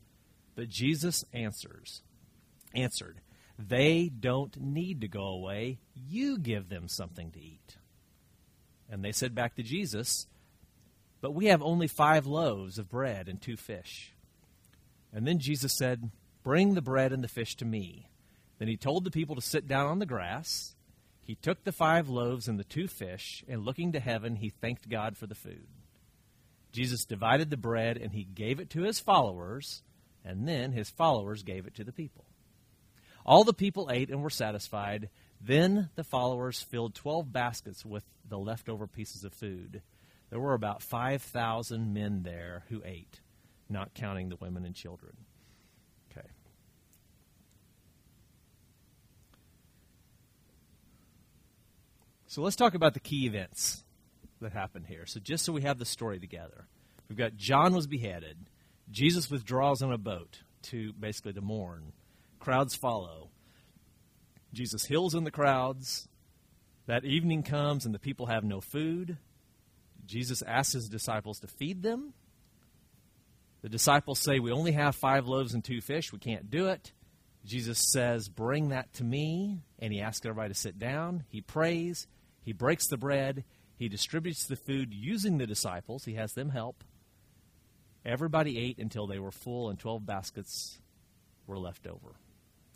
But 0.55 0.69
Jesus 0.69 1.23
answers, 1.33 2.01
answered, 2.73 3.21
they 3.57 4.09
don't 4.09 4.55
need 4.59 5.01
to 5.01 5.07
go 5.07 5.25
away. 5.25 5.79
You 5.95 6.37
give 6.37 6.69
them 6.69 6.87
something 6.87 7.31
to 7.31 7.39
eat. 7.39 7.77
And 8.89 9.03
they 9.03 9.11
said 9.11 9.33
back 9.33 9.55
to 9.55 9.63
Jesus, 9.63 10.27
But 11.21 11.33
we 11.33 11.47
have 11.47 11.63
only 11.63 11.87
five 11.87 12.27
loaves 12.27 12.77
of 12.77 12.89
bread 12.89 13.27
and 13.27 13.41
two 13.41 13.57
fish. 13.57 14.13
And 15.11 15.27
then 15.27 15.39
Jesus 15.39 15.75
said, 15.75 16.11
Bring 16.43 16.75
the 16.75 16.81
bread 16.81 17.11
and 17.11 17.23
the 17.23 17.27
fish 17.27 17.55
to 17.57 17.65
me. 17.65 18.09
Then 18.59 18.67
he 18.67 18.77
told 18.77 19.03
the 19.03 19.11
people 19.11 19.35
to 19.35 19.41
sit 19.41 19.67
down 19.67 19.87
on 19.87 19.99
the 19.99 20.05
grass. 20.05 20.75
He 21.27 21.35
took 21.35 21.65
the 21.65 21.73
five 21.73 22.07
loaves 22.07 22.47
and 22.47 22.57
the 22.57 22.63
two 22.63 22.87
fish, 22.87 23.43
and 23.49 23.65
looking 23.65 23.91
to 23.91 23.99
heaven, 23.99 24.37
he 24.37 24.47
thanked 24.47 24.87
God 24.87 25.17
for 25.17 25.27
the 25.27 25.35
food. 25.35 25.67
Jesus 26.71 27.03
divided 27.03 27.49
the 27.49 27.57
bread 27.57 27.97
and 27.97 28.13
he 28.13 28.23
gave 28.23 28.61
it 28.61 28.69
to 28.69 28.83
his 28.83 29.01
followers, 29.01 29.83
and 30.23 30.47
then 30.47 30.71
his 30.71 30.89
followers 30.89 31.43
gave 31.43 31.67
it 31.67 31.75
to 31.75 31.83
the 31.83 31.91
people. 31.91 32.23
All 33.25 33.43
the 33.43 33.51
people 33.51 33.89
ate 33.91 34.09
and 34.09 34.23
were 34.23 34.29
satisfied. 34.29 35.09
Then 35.41 35.89
the 35.95 36.05
followers 36.05 36.61
filled 36.61 36.95
12 36.95 37.33
baskets 37.33 37.83
with 37.83 38.05
the 38.25 38.39
leftover 38.39 38.87
pieces 38.87 39.25
of 39.25 39.33
food. 39.33 39.81
There 40.29 40.39
were 40.39 40.53
about 40.53 40.81
5,000 40.81 41.93
men 41.93 42.23
there 42.23 42.63
who 42.69 42.81
ate, 42.85 43.19
not 43.67 43.93
counting 43.93 44.29
the 44.29 44.37
women 44.37 44.65
and 44.65 44.73
children. 44.73 45.17
So 52.27 52.41
let's 52.41 52.57
talk 52.57 52.75
about 52.75 52.93
the 52.93 52.99
key 52.99 53.25
events 53.25 53.83
that 54.41 54.51
happened 54.51 54.85
here. 54.87 55.05
So 55.05 55.19
just 55.19 55.45
so 55.45 55.53
we 55.53 55.61
have 55.61 55.79
the 55.79 55.85
story 55.85 56.19
together, 56.19 56.67
we've 57.07 57.17
got 57.17 57.37
John 57.37 57.73
was 57.73 57.87
beheaded. 57.87 58.37
Jesus 58.91 59.31
withdraws 59.31 59.81
on 59.81 59.93
a 59.93 59.97
boat 59.97 60.41
to 60.63 60.93
basically 60.93 61.33
to 61.33 61.41
mourn. 61.41 61.93
Crowds 62.39 62.75
follow. 62.75 63.29
Jesus 64.53 64.85
heals 64.85 65.15
in 65.15 65.23
the 65.23 65.31
crowds. 65.31 66.07
That 66.85 67.05
evening 67.05 67.43
comes 67.43 67.85
and 67.85 67.95
the 67.95 67.99
people 67.99 68.27
have 68.27 68.43
no 68.43 68.61
food. 68.61 69.17
Jesus 70.05 70.41
asks 70.41 70.73
his 70.73 70.89
disciples 70.89 71.39
to 71.39 71.47
feed 71.47 71.81
them. 71.81 72.13
The 73.61 73.69
disciples 73.69 74.19
say, 74.19 74.39
We 74.39 74.51
only 74.51 74.73
have 74.73 74.95
five 74.95 75.27
loaves 75.27 75.53
and 75.53 75.63
two 75.63 75.81
fish. 75.81 76.13
We 76.13 76.19
can't 76.19 76.49
do 76.49 76.67
it. 76.67 76.91
Jesus 77.45 77.91
says, 77.91 78.29
Bring 78.29 78.69
that 78.69 78.93
to 78.95 79.03
me. 79.03 79.63
And 79.79 79.91
he 79.91 80.01
asks 80.01 80.25
everybody 80.25 80.53
to 80.53 80.59
sit 80.59 80.77
down. 80.77 81.23
He 81.29 81.41
prays. 81.41 82.07
He 82.47 82.53
breaks 82.53 82.87
the 82.87 82.95
bread. 82.95 83.43
He 83.75 83.89
distributes 83.89 84.47
the 84.47 84.55
food 84.55 84.93
using 84.93 85.37
the 85.37 85.45
disciples. 85.45 86.05
He 86.05 86.13
has 86.13 86.31
them 86.31 86.51
help. 86.51 86.81
Everybody 88.05 88.57
ate 88.57 88.77
until 88.77 89.05
they 89.05 89.19
were 89.19 89.33
full, 89.33 89.69
and 89.69 89.77
12 89.77 90.05
baskets 90.05 90.79
were 91.45 91.59
left 91.59 91.85
over. 91.85 92.15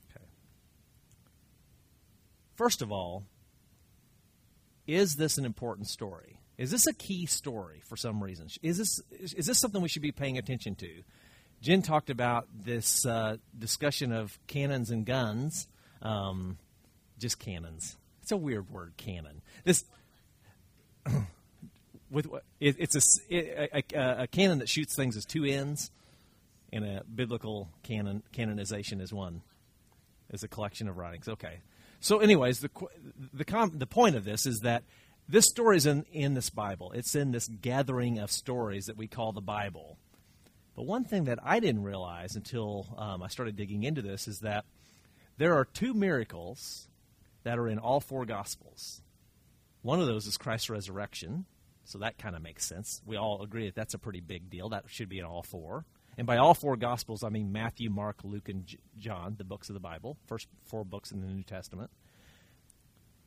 Okay. 0.09 0.25
First 2.53 2.81
of 2.81 2.91
all, 2.91 3.23
is 4.87 5.15
this 5.15 5.37
an 5.37 5.45
important 5.45 5.87
story? 5.87 6.41
Is 6.57 6.69
this 6.69 6.85
a 6.85 6.93
key 6.93 7.25
story 7.25 7.81
for 7.85 7.95
some 7.95 8.21
reason? 8.21 8.49
Is 8.61 8.77
this 8.77 8.99
is 9.09 9.45
this 9.45 9.57
something 9.57 9.81
we 9.81 9.87
should 9.87 10.01
be 10.01 10.11
paying 10.11 10.37
attention 10.37 10.75
to? 10.75 11.01
Jen 11.61 11.81
talked 11.81 12.09
about 12.09 12.49
this 12.53 13.05
uh, 13.05 13.37
discussion 13.57 14.11
of 14.11 14.37
cannons 14.47 14.91
and 14.91 15.05
guns, 15.05 15.69
um, 16.01 16.57
just 17.17 17.39
cannons. 17.39 17.95
It's 18.21 18.31
a 18.31 18.37
weird 18.37 18.69
word, 18.69 18.93
canon. 18.97 19.41
This 19.63 19.83
with 22.11 22.27
it, 22.59 22.75
it's 22.77 22.95
a, 22.95 23.35
a, 23.35 23.83
a, 23.93 24.23
a, 24.23 24.27
cannon 24.27 24.59
that 24.59 24.69
shoots 24.69 24.95
things 24.95 25.17
as 25.17 25.25
two 25.25 25.45
ends, 25.45 25.89
and 26.71 26.85
a 26.85 27.03
biblical 27.03 27.69
canon 27.83 28.21
canonization 28.33 29.01
is 29.01 29.13
one, 29.13 29.41
is 30.31 30.43
a 30.43 30.47
collection 30.47 30.87
of 30.87 30.97
writings. 30.97 31.27
Okay, 31.27 31.61
so 31.99 32.19
anyways, 32.19 32.59
the 32.59 32.69
the 33.33 33.45
com, 33.45 33.71
the 33.77 33.87
point 33.87 34.15
of 34.15 34.23
this 34.23 34.45
is 34.45 34.59
that 34.59 34.83
this 35.27 35.47
story 35.47 35.77
is 35.77 35.85
in 35.85 36.05
in 36.11 36.33
this 36.33 36.49
Bible. 36.49 36.91
It's 36.91 37.15
in 37.15 37.31
this 37.31 37.47
gathering 37.47 38.19
of 38.19 38.31
stories 38.31 38.85
that 38.85 38.97
we 38.97 39.07
call 39.07 39.31
the 39.31 39.41
Bible. 39.41 39.97
But 40.75 40.83
one 40.83 41.03
thing 41.03 41.25
that 41.25 41.39
I 41.43 41.59
didn't 41.59 41.83
realize 41.83 42.35
until 42.35 42.87
um, 42.97 43.21
I 43.23 43.27
started 43.27 43.55
digging 43.55 43.83
into 43.83 44.01
this 44.01 44.27
is 44.27 44.39
that 44.39 44.65
there 45.37 45.55
are 45.55 45.65
two 45.65 45.93
miracles 45.93 46.87
that 47.43 47.57
are 47.57 47.67
in 47.67 47.79
all 47.79 47.99
four 47.99 48.25
Gospels. 48.25 49.01
One 49.81 49.99
of 49.99 50.07
those 50.07 50.27
is 50.27 50.37
Christ's 50.37 50.69
resurrection, 50.69 51.45
so 51.85 51.99
that 51.99 52.17
kind 52.17 52.35
of 52.35 52.41
makes 52.41 52.67
sense. 52.67 53.01
We 53.05 53.17
all 53.17 53.41
agree 53.41 53.65
that 53.65 53.75
that's 53.75 53.93
a 53.93 53.99
pretty 53.99 54.21
big 54.21 54.49
deal. 54.49 54.69
That 54.69 54.85
should 54.87 55.09
be 55.09 55.19
in 55.19 55.25
all 55.25 55.43
four. 55.43 55.85
And 56.17 56.27
by 56.27 56.37
all 56.37 56.53
four 56.53 56.75
Gospels, 56.75 57.23
I 57.23 57.29
mean 57.29 57.51
Matthew, 57.51 57.89
Mark, 57.89 58.17
Luke, 58.23 58.49
and 58.49 58.65
John, 58.97 59.35
the 59.37 59.43
books 59.43 59.69
of 59.69 59.73
the 59.73 59.79
Bible, 59.79 60.17
first 60.27 60.47
four 60.65 60.83
books 60.83 61.11
in 61.11 61.21
the 61.21 61.27
New 61.27 61.43
Testament. 61.43 61.89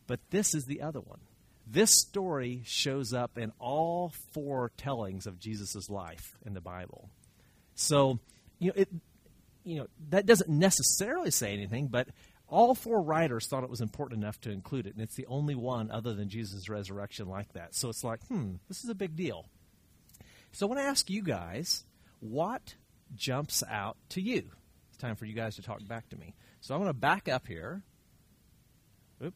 But 0.07 0.21
this 0.31 0.55
is 0.55 0.67
the 0.67 0.83
other 0.83 1.01
one. 1.01 1.21
This 1.67 1.91
story 1.91 2.63
shows 2.67 3.15
up 3.15 3.39
in 3.39 3.53
all 3.59 4.13
four 4.33 4.71
tellings 4.77 5.27
of 5.27 5.41
Jesus' 5.41 5.89
life 5.89 6.37
in 6.45 6.53
the 6.53 6.61
Bible. 6.61 7.09
So, 7.75 8.19
you 8.59 8.69
know, 8.69 8.75
it, 8.77 8.89
you 9.65 9.79
know, 9.79 9.87
that 10.11 10.27
doesn't 10.27 10.51
necessarily 10.51 11.31
say 11.31 11.53
anything, 11.55 11.89
but 11.89 12.09
all 12.49 12.75
four 12.75 13.03
writers 13.03 13.47
thought 13.47 13.65
it 13.65 13.71
was 13.71 13.81
important 13.81 14.23
enough 14.23 14.41
to 14.43 14.51
include 14.51 14.87
it, 14.87 14.95
and 14.95 15.03
it's 15.03 15.17
the 15.17 15.27
only 15.27 15.55
one 15.55 15.91
other 15.91 16.15
than 16.15 16.29
Jesus' 16.29 16.69
resurrection 16.69 17.29
like 17.29 17.53
that. 17.55 17.75
So 17.75 17.89
it's 17.89 18.05
like, 18.05 18.25
hmm, 18.27 18.55
this 18.69 18.85
is 18.85 18.91
a 18.91 18.95
big 18.95 19.17
deal. 19.17 19.47
So 20.53 20.67
I 20.67 20.69
want 20.69 20.81
to 20.81 20.85
ask 20.85 21.11
you 21.11 21.23
guys, 21.23 21.85
what 22.21 22.75
jumps 23.15 23.63
out 23.69 23.97
to 24.11 24.21
you? 24.21 24.51
It's 24.89 24.99
time 24.99 25.17
for 25.17 25.25
you 25.25 25.35
guys 25.35 25.57
to 25.57 25.63
talk 25.63 25.87
back 25.89 26.09
to 26.11 26.17
me. 26.17 26.35
So 26.61 26.75
I'm 26.75 26.81
going 26.81 26.93
to 26.93 26.99
back 26.99 27.29
up 27.29 27.47
here. 27.47 27.83
Oop, 29.25 29.35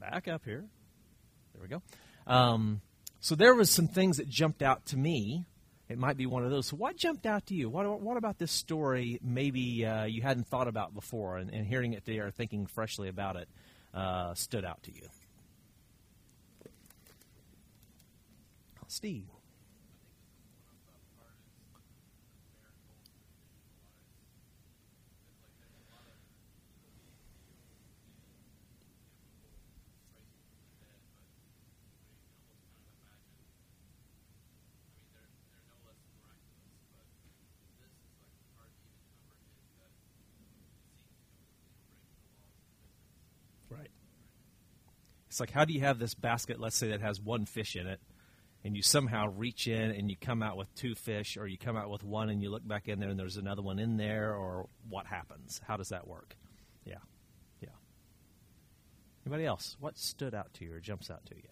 back 0.00 0.28
up 0.28 0.44
here. 0.44 0.64
There 1.52 1.62
we 1.62 1.68
go. 1.68 1.82
Um, 2.26 2.80
so 3.20 3.34
there 3.34 3.54
was 3.54 3.70
some 3.70 3.88
things 3.88 4.16
that 4.16 4.28
jumped 4.28 4.62
out 4.62 4.86
to 4.86 4.96
me 4.96 5.46
it 5.88 5.98
might 5.98 6.16
be 6.16 6.26
one 6.26 6.44
of 6.44 6.50
those. 6.50 6.66
So, 6.66 6.76
what 6.76 6.96
jumped 6.96 7.26
out 7.26 7.46
to 7.46 7.54
you? 7.54 7.68
What, 7.68 8.00
what 8.00 8.16
about 8.16 8.38
this 8.38 8.52
story 8.52 9.20
maybe 9.22 9.86
uh, 9.86 10.04
you 10.04 10.22
hadn't 10.22 10.46
thought 10.48 10.68
about 10.68 10.94
before, 10.94 11.38
and, 11.38 11.52
and, 11.52 11.66
hearing 11.66 11.92
it 11.92 12.04
today 12.04 12.18
or 12.18 12.30
thinking 12.30 12.66
freshly 12.66 13.08
about 13.08 13.36
it 13.36 13.48
uh, 13.94 14.34
stood 14.34 14.64
out 14.64 14.82
to 14.84 14.92
you? 14.92 15.08
Steve. 18.88 19.26
It's 45.36 45.40
like, 45.42 45.50
how 45.50 45.66
do 45.66 45.74
you 45.74 45.80
have 45.80 45.98
this 45.98 46.14
basket, 46.14 46.58
let's 46.58 46.76
say, 46.76 46.88
that 46.92 47.02
has 47.02 47.20
one 47.20 47.44
fish 47.44 47.76
in 47.76 47.86
it, 47.86 48.00
and 48.64 48.74
you 48.74 48.80
somehow 48.80 49.26
reach 49.36 49.68
in 49.68 49.90
and 49.90 50.08
you 50.08 50.16
come 50.18 50.42
out 50.42 50.56
with 50.56 50.74
two 50.74 50.94
fish, 50.94 51.36
or 51.36 51.46
you 51.46 51.58
come 51.58 51.76
out 51.76 51.90
with 51.90 52.02
one 52.02 52.30
and 52.30 52.42
you 52.42 52.48
look 52.48 52.66
back 52.66 52.88
in 52.88 53.00
there 53.00 53.10
and 53.10 53.20
there's 53.20 53.36
another 53.36 53.60
one 53.60 53.78
in 53.78 53.98
there, 53.98 54.34
or 54.34 54.66
what 54.88 55.04
happens? 55.04 55.60
How 55.66 55.76
does 55.76 55.90
that 55.90 56.08
work? 56.08 56.34
Yeah. 56.86 57.04
Yeah. 57.60 57.68
Anybody 59.26 59.44
else? 59.44 59.76
What 59.78 59.98
stood 59.98 60.34
out 60.34 60.54
to 60.54 60.64
you 60.64 60.72
or 60.72 60.80
jumps 60.80 61.10
out 61.10 61.26
to 61.26 61.34
you? 61.36 61.42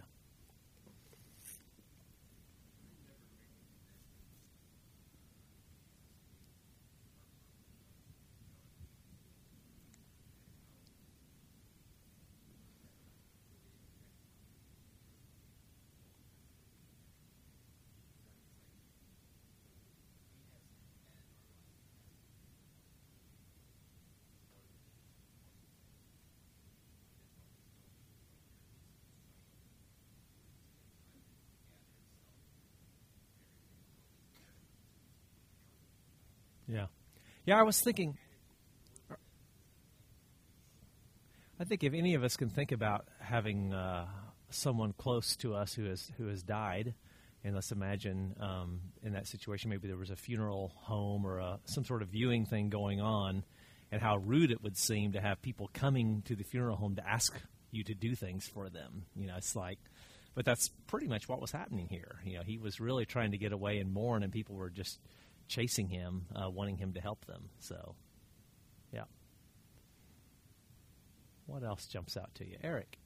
Yeah. 36.66 36.86
Yeah, 37.46 37.60
I 37.60 37.62
was 37.62 37.78
thinking. 37.78 38.16
I 41.60 41.64
think 41.64 41.84
if 41.84 41.92
any 41.92 42.14
of 42.14 42.24
us 42.24 42.38
can 42.38 42.48
think 42.48 42.72
about 42.72 43.06
having 43.20 43.74
uh, 43.74 44.06
someone 44.48 44.94
close 44.94 45.36
to 45.36 45.54
us 45.54 45.74
who 45.74 45.84
has 45.84 46.10
who 46.16 46.28
has 46.28 46.42
died, 46.42 46.94
and 47.44 47.54
let's 47.54 47.70
imagine 47.70 48.34
um, 48.40 48.80
in 49.02 49.12
that 49.12 49.26
situation 49.26 49.68
maybe 49.68 49.88
there 49.88 49.98
was 49.98 50.08
a 50.08 50.16
funeral 50.16 50.72
home 50.74 51.26
or 51.26 51.38
a, 51.38 51.58
some 51.66 51.84
sort 51.84 52.00
of 52.00 52.08
viewing 52.08 52.46
thing 52.46 52.70
going 52.70 53.02
on, 53.02 53.44
and 53.92 54.00
how 54.00 54.16
rude 54.16 54.50
it 54.50 54.62
would 54.62 54.78
seem 54.78 55.12
to 55.12 55.20
have 55.20 55.42
people 55.42 55.68
coming 55.74 56.22
to 56.22 56.34
the 56.34 56.44
funeral 56.44 56.76
home 56.76 56.96
to 56.96 57.06
ask 57.06 57.34
you 57.70 57.84
to 57.84 57.94
do 57.94 58.14
things 58.14 58.48
for 58.48 58.70
them. 58.70 59.04
You 59.14 59.26
know, 59.26 59.34
it's 59.36 59.54
like, 59.54 59.78
but 60.34 60.46
that's 60.46 60.70
pretty 60.86 61.08
much 61.08 61.28
what 61.28 61.42
was 61.42 61.52
happening 61.52 61.88
here. 61.90 62.20
You 62.24 62.38
know, 62.38 62.42
he 62.42 62.56
was 62.56 62.80
really 62.80 63.04
trying 63.04 63.32
to 63.32 63.38
get 63.38 63.52
away 63.52 63.80
and 63.80 63.92
mourn, 63.92 64.22
and 64.22 64.32
people 64.32 64.56
were 64.56 64.70
just 64.70 64.98
chasing 65.48 65.88
him, 65.88 66.26
uh, 66.34 66.50
wanting 66.50 66.76
him 66.76 66.92
to 66.94 67.00
help 67.00 67.24
them. 67.26 67.50
So, 67.58 67.94
yeah. 68.92 69.04
What 71.46 71.62
else 71.62 71.86
jumps 71.86 72.16
out 72.16 72.34
to 72.36 72.46
you, 72.46 72.56
Eric? 72.62 72.98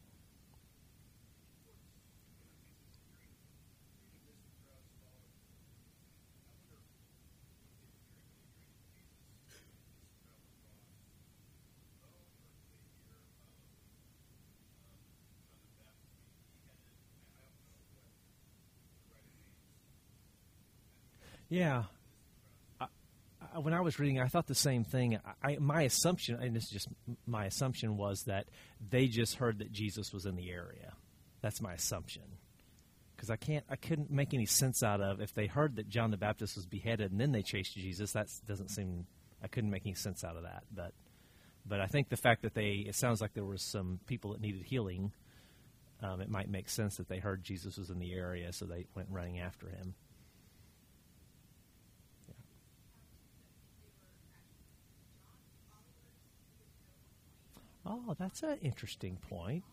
Yeah, 21.50 21.84
when 23.60 23.74
I 23.74 23.80
was 23.80 23.98
reading, 23.98 24.20
I 24.20 24.28
thought 24.28 24.46
the 24.46 24.54
same 24.54 24.84
thing. 24.84 25.18
I, 25.42 25.56
my 25.58 25.82
assumption, 25.82 26.40
and 26.40 26.54
this 26.54 26.64
is 26.64 26.70
just 26.70 26.88
my 27.26 27.46
assumption, 27.46 27.96
was 27.96 28.24
that 28.24 28.46
they 28.90 29.06
just 29.06 29.36
heard 29.36 29.58
that 29.58 29.72
Jesus 29.72 30.12
was 30.12 30.26
in 30.26 30.36
the 30.36 30.50
area, 30.50 30.94
That's 31.40 31.60
my 31.60 31.74
assumption. 31.74 32.22
Because 33.14 33.30
I 33.30 33.36
can't, 33.36 33.64
I 33.68 33.76
couldn't 33.76 34.10
make 34.10 34.32
any 34.32 34.46
sense 34.46 34.82
out 34.82 35.00
of 35.00 35.20
if 35.20 35.34
they 35.34 35.46
heard 35.46 35.76
that 35.76 35.88
John 35.88 36.10
the 36.10 36.16
Baptist 36.16 36.56
was 36.56 36.66
beheaded 36.66 37.10
and 37.10 37.20
then 37.20 37.32
they 37.32 37.42
chased 37.42 37.74
Jesus. 37.74 38.12
That 38.12 38.28
doesn't 38.46 38.68
seem. 38.68 39.06
I 39.42 39.48
couldn't 39.48 39.70
make 39.70 39.82
any 39.84 39.94
sense 39.94 40.22
out 40.24 40.36
of 40.36 40.44
that. 40.44 40.64
But, 40.72 40.92
but 41.66 41.80
I 41.80 41.86
think 41.86 42.08
the 42.08 42.16
fact 42.16 42.42
that 42.42 42.54
they, 42.54 42.84
it 42.86 42.94
sounds 42.94 43.20
like 43.20 43.34
there 43.34 43.44
was 43.44 43.62
some 43.62 43.98
people 44.06 44.32
that 44.32 44.40
needed 44.40 44.62
healing. 44.62 45.12
Um, 46.00 46.20
it 46.20 46.28
might 46.28 46.48
make 46.48 46.68
sense 46.68 46.96
that 46.98 47.08
they 47.08 47.18
heard 47.18 47.42
Jesus 47.42 47.76
was 47.76 47.90
in 47.90 47.98
the 47.98 48.12
area, 48.12 48.52
so 48.52 48.66
they 48.66 48.86
went 48.94 49.08
running 49.10 49.40
after 49.40 49.68
him. 49.68 49.94
Oh, 57.90 58.14
that's 58.18 58.42
an 58.42 58.58
interesting 58.60 59.16
point. 59.16 59.64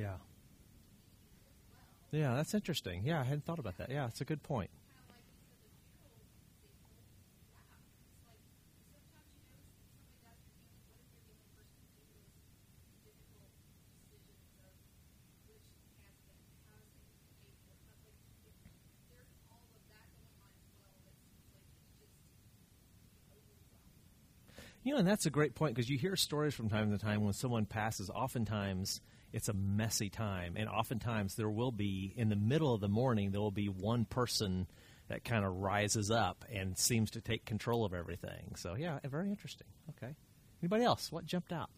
Yeah. 0.00 0.14
Yeah, 2.10 2.34
that's 2.34 2.54
interesting. 2.54 3.02
Yeah, 3.04 3.20
I 3.20 3.24
hadn't 3.24 3.44
thought 3.44 3.58
about 3.58 3.76
that. 3.76 3.90
Yeah, 3.90 4.06
it's 4.06 4.22
a 4.22 4.24
good 4.24 4.42
point. 4.42 4.70
You 24.82 24.94
know, 24.94 24.98
and 25.00 25.06
that's 25.06 25.26
a 25.26 25.30
great 25.30 25.54
point 25.54 25.74
because 25.74 25.90
you 25.90 25.98
hear 25.98 26.16
stories 26.16 26.54
from 26.54 26.70
time 26.70 26.90
to 26.90 26.96
time 26.96 27.22
when 27.22 27.34
someone 27.34 27.66
passes. 27.66 28.08
Oftentimes, 28.08 29.02
it's 29.32 29.48
a 29.48 29.52
messy 29.52 30.10
time, 30.10 30.54
and 30.56 30.68
oftentimes 30.68 31.36
there 31.36 31.50
will 31.50 31.72
be 31.72 32.12
in 32.16 32.28
the 32.28 32.36
middle 32.36 32.74
of 32.74 32.80
the 32.80 32.88
morning 32.88 33.30
there 33.30 33.40
will 33.40 33.50
be 33.50 33.68
one 33.68 34.04
person 34.04 34.66
that 35.08 35.24
kind 35.24 35.44
of 35.44 35.56
rises 35.56 36.10
up 36.10 36.44
and 36.52 36.78
seems 36.78 37.10
to 37.12 37.20
take 37.20 37.44
control 37.44 37.84
of 37.84 37.92
everything. 37.92 38.54
So 38.56 38.74
yeah, 38.74 38.98
very 39.08 39.28
interesting. 39.28 39.66
Okay, 39.90 40.14
anybody 40.62 40.84
else? 40.84 41.10
What 41.10 41.26
jumped 41.26 41.52
out, 41.52 41.70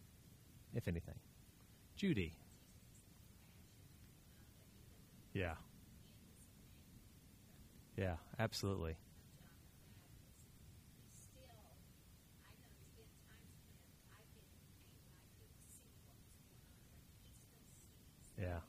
if 0.73 0.87
anything? 0.87 1.15
Judy. 1.95 2.33
Yeah. 5.33 5.55
Yeah, 7.97 8.15
absolutely. 8.39 8.95
Yeah. 18.39 18.59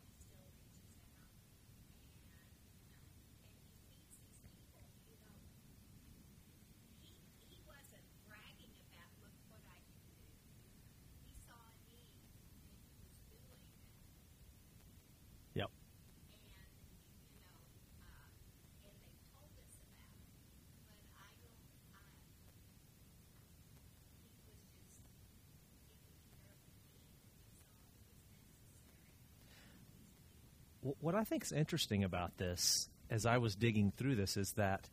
What 31.01 31.15
I 31.15 31.25
think 31.25 31.45
is 31.45 31.53
interesting 31.53 32.05
about 32.05 32.37
this, 32.37 32.89
as 33.11 33.27
I 33.27 33.39
was 33.39 33.55
digging 33.55 33.93
through 33.97 34.17
this, 34.17 34.37
is 34.37 34.53
that 34.53 34.89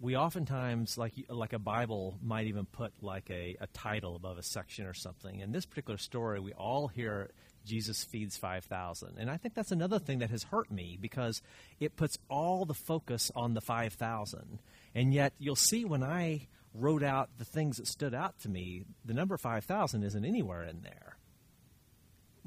we 0.00 0.16
oftentimes 0.16 0.96
like 0.96 1.14
like 1.28 1.52
a 1.52 1.58
Bible 1.58 2.18
might 2.22 2.46
even 2.46 2.66
put 2.66 2.92
like 3.02 3.30
a, 3.30 3.56
a 3.60 3.66
title 3.68 4.16
above 4.16 4.38
a 4.38 4.42
section 4.42 4.86
or 4.86 4.94
something. 4.94 5.40
In 5.40 5.52
this 5.52 5.66
particular 5.66 5.98
story, 5.98 6.40
we 6.40 6.52
all 6.52 6.88
hear 6.88 7.30
Jesus 7.64 8.04
feeds 8.04 8.36
five 8.36 8.64
thousand, 8.64 9.18
and 9.18 9.30
I 9.30 9.36
think 9.36 9.54
that's 9.54 9.72
another 9.72 9.98
thing 9.98 10.20
that 10.20 10.30
has 10.30 10.44
hurt 10.44 10.70
me 10.70 10.98
because 11.00 11.42
it 11.80 11.96
puts 11.96 12.18
all 12.28 12.64
the 12.64 12.74
focus 12.74 13.30
on 13.34 13.54
the 13.54 13.60
five 13.60 13.94
thousand, 13.94 14.60
and 14.94 15.12
yet 15.12 15.34
you'll 15.38 15.56
see 15.56 15.84
when 15.84 16.02
I 16.02 16.48
wrote 16.74 17.02
out 17.02 17.30
the 17.38 17.44
things 17.44 17.78
that 17.78 17.86
stood 17.86 18.14
out 18.14 18.38
to 18.40 18.48
me, 18.48 18.84
the 19.04 19.14
number 19.14 19.36
five 19.36 19.64
thousand 19.64 20.04
isn't 20.04 20.24
anywhere 20.24 20.62
in 20.64 20.82
there 20.82 21.17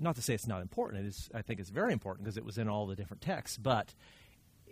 not 0.01 0.15
to 0.15 0.21
say 0.21 0.33
it's 0.33 0.47
not 0.47 0.61
important. 0.61 1.05
It 1.05 1.07
is, 1.09 1.29
I 1.33 1.41
think 1.41 1.59
it's 1.59 1.69
very 1.69 1.93
important 1.93 2.25
because 2.25 2.37
it 2.37 2.45
was 2.45 2.57
in 2.57 2.67
all 2.67 2.87
the 2.87 2.95
different 2.95 3.21
texts. 3.21 3.57
But 3.57 3.93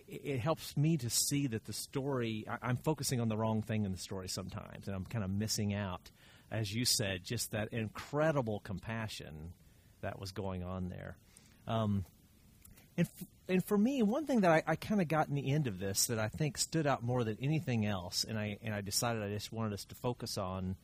it, 0.08 0.22
it 0.24 0.40
helps 0.40 0.76
me 0.76 0.98
to 0.98 1.10
see 1.10 1.48
that 1.48 1.66
the 1.66 1.74
story. 1.74 2.46
I, 2.48 2.70
am 2.70 2.78
focusing 2.78 3.22
on 3.22 3.30
the 3.30 3.38
wrong 3.38 3.62
thing 3.62 3.86
in 3.86 3.92
the 3.92 3.98
story 3.98 4.28
sometimes, 4.28 4.88
and 4.88 4.96
I'm 4.96 5.06
kind 5.06 5.24
of 5.24 5.30
missing 5.30 5.74
out, 5.74 6.10
as 6.52 6.74
you 6.74 6.86
said, 6.86 7.24
just 7.24 7.52
that 7.52 7.70
incredible 7.74 8.60
compassion 8.60 9.54
that 10.02 10.20
was 10.20 10.32
going 10.32 10.64
on 10.64 10.90
there. 10.90 11.18
Um, 11.68 12.06
and 12.98 13.08
f- 13.08 13.28
and 13.48 13.66
for 13.66 13.78
me, 13.78 14.04
one 14.04 14.26
thing 14.26 14.42
that 14.42 14.52
I, 14.52 14.64
I 14.68 14.76
kind 14.76 15.02
of 15.02 15.08
got 15.08 15.28
in 15.28 15.36
the 15.36 15.52
end 15.52 15.68
of 15.68 15.80
this 15.80 16.08
that 16.08 16.20
I 16.20 16.28
think 16.28 16.58
stood 16.58 16.86
out 16.86 17.04
more 17.04 17.24
than 17.24 17.38
anything 17.42 17.86
else, 17.86 18.26
and 18.28 18.38
I 18.38 18.58
and 18.62 18.74
I 18.74 18.82
decided 18.82 19.24
I 19.24 19.30
just 19.30 19.54
wanted 19.54 19.74
us 19.74 19.86
to 19.86 19.96
focus 19.96 20.38
on, 20.38 20.76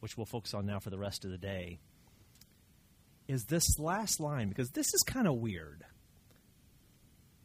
which 0.00 0.16
we'll 0.16 0.26
focus 0.26 0.54
on 0.54 0.66
now 0.66 0.78
for 0.78 0.90
the 0.90 0.98
rest 0.98 1.24
of 1.24 1.30
the 1.30 1.38
day 1.38 1.78
is 3.28 3.44
this 3.44 3.78
last 3.78 4.18
line 4.18 4.48
because 4.48 4.70
this 4.70 4.94
is 4.94 5.02
kind 5.02 5.28
of 5.28 5.34
weird. 5.34 5.84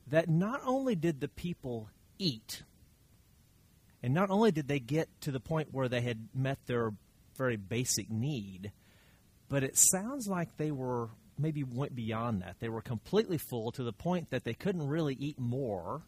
That 0.07 0.29
not 0.29 0.61
only 0.65 0.95
did 0.95 1.19
the 1.19 1.27
people 1.27 1.89
eat, 2.17 2.63
and 4.01 4.13
not 4.13 4.29
only 4.29 4.51
did 4.51 4.67
they 4.67 4.79
get 4.79 5.09
to 5.21 5.31
the 5.31 5.39
point 5.39 5.69
where 5.71 5.87
they 5.87 6.01
had 6.01 6.29
met 6.33 6.57
their 6.65 6.91
very 7.37 7.57
basic 7.57 8.09
need, 8.09 8.71
but 9.49 9.63
it 9.63 9.77
sounds 9.77 10.27
like 10.27 10.57
they 10.57 10.71
were 10.71 11.09
maybe 11.37 11.63
went 11.63 11.95
beyond 11.95 12.41
that. 12.41 12.57
They 12.59 12.69
were 12.69 12.81
completely 12.81 13.37
full 13.37 13.71
to 13.73 13.83
the 13.83 13.93
point 13.93 14.29
that 14.29 14.43
they 14.43 14.53
couldn't 14.53 14.87
really 14.87 15.15
eat 15.15 15.39
more. 15.39 16.03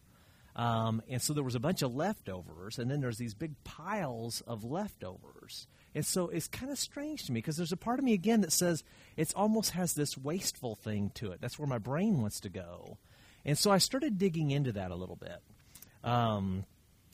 Um, 0.54 1.02
and 1.08 1.20
so 1.20 1.34
there 1.34 1.44
was 1.44 1.54
a 1.54 1.60
bunch 1.60 1.82
of 1.82 1.94
leftovers, 1.94 2.78
and 2.78 2.90
then 2.90 3.00
there's 3.00 3.18
these 3.18 3.34
big 3.34 3.52
piles 3.64 4.40
of 4.46 4.64
leftovers. 4.64 5.66
And 5.96 6.04
so 6.04 6.28
it's 6.28 6.46
kind 6.46 6.70
of 6.70 6.78
strange 6.78 7.24
to 7.24 7.32
me 7.32 7.38
because 7.38 7.56
there's 7.56 7.72
a 7.72 7.76
part 7.76 7.98
of 7.98 8.04
me 8.04 8.12
again 8.12 8.42
that 8.42 8.52
says 8.52 8.84
it 9.16 9.32
almost 9.34 9.70
has 9.70 9.94
this 9.94 10.14
wasteful 10.14 10.74
thing 10.74 11.10
to 11.14 11.32
it. 11.32 11.40
That's 11.40 11.58
where 11.58 11.66
my 11.66 11.78
brain 11.78 12.20
wants 12.20 12.38
to 12.40 12.50
go. 12.50 12.98
And 13.46 13.56
so 13.56 13.70
I 13.70 13.78
started 13.78 14.18
digging 14.18 14.50
into 14.50 14.72
that 14.72 14.90
a 14.90 14.94
little 14.94 15.16
bit. 15.16 15.40
Um, 16.04 16.66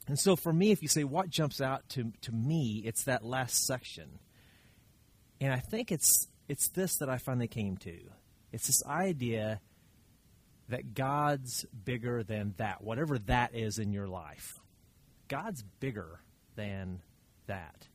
and 0.09 0.19
so 0.19 0.35
for 0.35 0.53
me, 0.53 0.73
if 0.73 0.83
you 0.83 0.89
say 0.89 1.05
what 1.05 1.31
jumps 1.31 1.61
out 1.61 1.89
to, 1.91 2.13
to 2.23 2.33
me, 2.33 2.83
it's 2.85 3.05
that 3.05 3.25
last 3.25 3.67
section. 3.67 4.19
And 5.41 5.53
I 5.53 5.61
think 5.61 5.93
it's, 5.93 6.27
it's 6.49 6.69
this 6.71 6.97
that 6.97 7.09
I 7.09 7.19
finally 7.19 7.47
came 7.47 7.77
to. 7.77 7.97
It's 8.51 8.67
this 8.67 8.85
idea 8.85 9.61
that 10.71 10.95
God's 10.95 11.65
bigger 11.85 12.25
than 12.25 12.55
that, 12.57 12.83
whatever 12.83 13.21
that 13.21 13.55
is 13.55 13.79
in 13.79 13.93
your 13.93 14.09
life. 14.09 14.59
God's 15.29 15.63
bigger 15.79 16.19
than 16.57 17.01
that. 17.47 17.87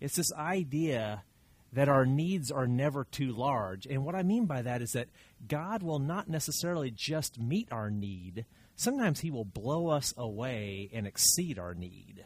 It's 0.00 0.16
this 0.16 0.32
idea 0.32 1.24
that 1.72 1.88
our 1.88 2.06
needs 2.06 2.50
are 2.50 2.66
never 2.66 3.04
too 3.04 3.32
large. 3.32 3.86
And 3.86 4.04
what 4.04 4.14
I 4.14 4.22
mean 4.22 4.46
by 4.46 4.62
that 4.62 4.80
is 4.80 4.92
that 4.92 5.08
God 5.46 5.82
will 5.82 5.98
not 5.98 6.28
necessarily 6.28 6.90
just 6.90 7.38
meet 7.38 7.68
our 7.70 7.90
need 7.90 8.46
sometimes 8.78 9.20
He 9.20 9.30
will 9.30 9.44
blow 9.44 9.88
us 9.88 10.14
away 10.16 10.88
and 10.94 11.06
exceed 11.06 11.58
our 11.58 11.74
need. 11.74 12.24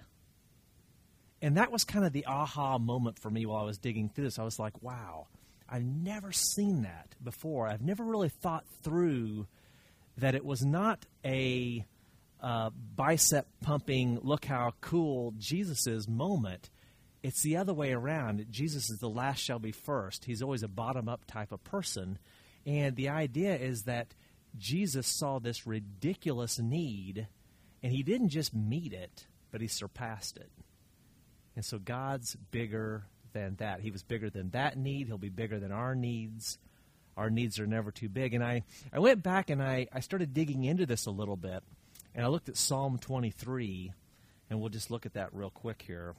And 1.41 1.57
that 1.57 1.73
was 1.73 1.83
kind 1.83 2.05
of 2.05 2.13
the 2.13 2.27
aha 2.27 2.79
moment 2.79 3.19
for 3.19 3.31
me 3.31 3.47
while 3.47 3.63
I 3.63 3.67
was 3.67 3.79
digging 3.79 4.09
through 4.09 4.25
this. 4.25 4.39
I 4.39 4.45
was 4.45 4.61
like, 4.61 4.81
wow, 4.81 5.27
I've 5.69 5.85
never 5.85 6.31
seen 6.31 6.83
that 6.83 7.17
before. 7.23 7.67
I've 7.67 7.83
never 7.83 8.05
really 8.05 8.29
thought 8.29 8.65
through 8.85 9.49
that 10.19 10.37
it 10.37 10.45
was 10.45 10.63
not 10.63 11.05
a 11.25 11.85
uh, 12.41 12.71
bicep 12.95 13.47
pumping, 13.63 14.21
look 14.23 14.45
how 14.45 14.75
cool 14.81 15.33
Jesus 15.39 15.87
is 15.87 16.07
moment. 16.07 16.71
It's 17.23 17.43
the 17.43 17.57
other 17.57 17.73
way 17.73 17.93
around. 17.93 18.45
Jesus 18.51 18.91
is 18.91 18.99
the 18.99 19.09
last 19.09 19.39
shall 19.39 19.61
be 19.61 19.73
first. 19.73 20.25
He's 20.25 20.43
always 20.43 20.63
a 20.63 20.69
bottom 20.69 21.09
up 21.09 21.25
type 21.27 21.53
of 21.53 21.63
person. 21.63 22.19
And 22.67 22.97
the 22.97 23.11
idea 23.11 23.57
is 23.57 23.85
that 23.85 24.15
Jesus 24.59 25.07
saw 25.07 25.39
this 25.39 25.67
ridiculous 25.67 26.59
need, 26.59 27.29
and 27.83 27.93
he 27.93 28.03
didn't 28.03 28.31
just 28.31 28.55
meet 28.55 28.93
it, 28.93 29.27
but 29.51 29.61
he 29.61 29.69
surpassed 29.69 30.37
it. 30.37 30.51
And 31.55 31.65
so 31.65 31.79
God's 31.79 32.37
bigger 32.51 33.05
than 33.33 33.57
that. 33.57 33.81
He 33.81 33.91
was 33.91 34.03
bigger 34.03 34.31
than 34.31 34.51
that 34.51 34.77
need. 34.77 35.07
He'll 35.07 35.19
be 35.19 35.29
bigger 35.29 35.59
than 35.59 35.73
our 35.73 35.95
needs. 35.95 36.59
Our 37.17 37.31
needs 37.31 37.59
are 37.61 37.67
never 37.67 37.91
too 37.91 38.09
big. 38.09 38.35
And 38.35 38.43
I, 38.43 38.63
I 38.93 38.99
went 38.99 39.23
back 39.23 39.51
and 39.51 39.63
I, 39.63 39.87
I 39.93 40.01
started 40.01 40.35
digging 40.35 40.65
into 40.65 40.87
this 40.87 41.07
a 41.07 41.11
little 41.11 41.37
bit. 41.37 41.63
And 42.15 42.25
I 42.25 42.29
looked 42.29 42.49
at 42.49 42.59
Psalm 42.59 42.99
23, 42.99 43.93
and 44.51 44.61
we'll 44.61 44.69
just 44.69 44.91
look 44.91 45.07
at 45.07 45.15
that 45.15 45.31
real 45.33 45.51
quick 45.51 45.83
here. 45.87 46.15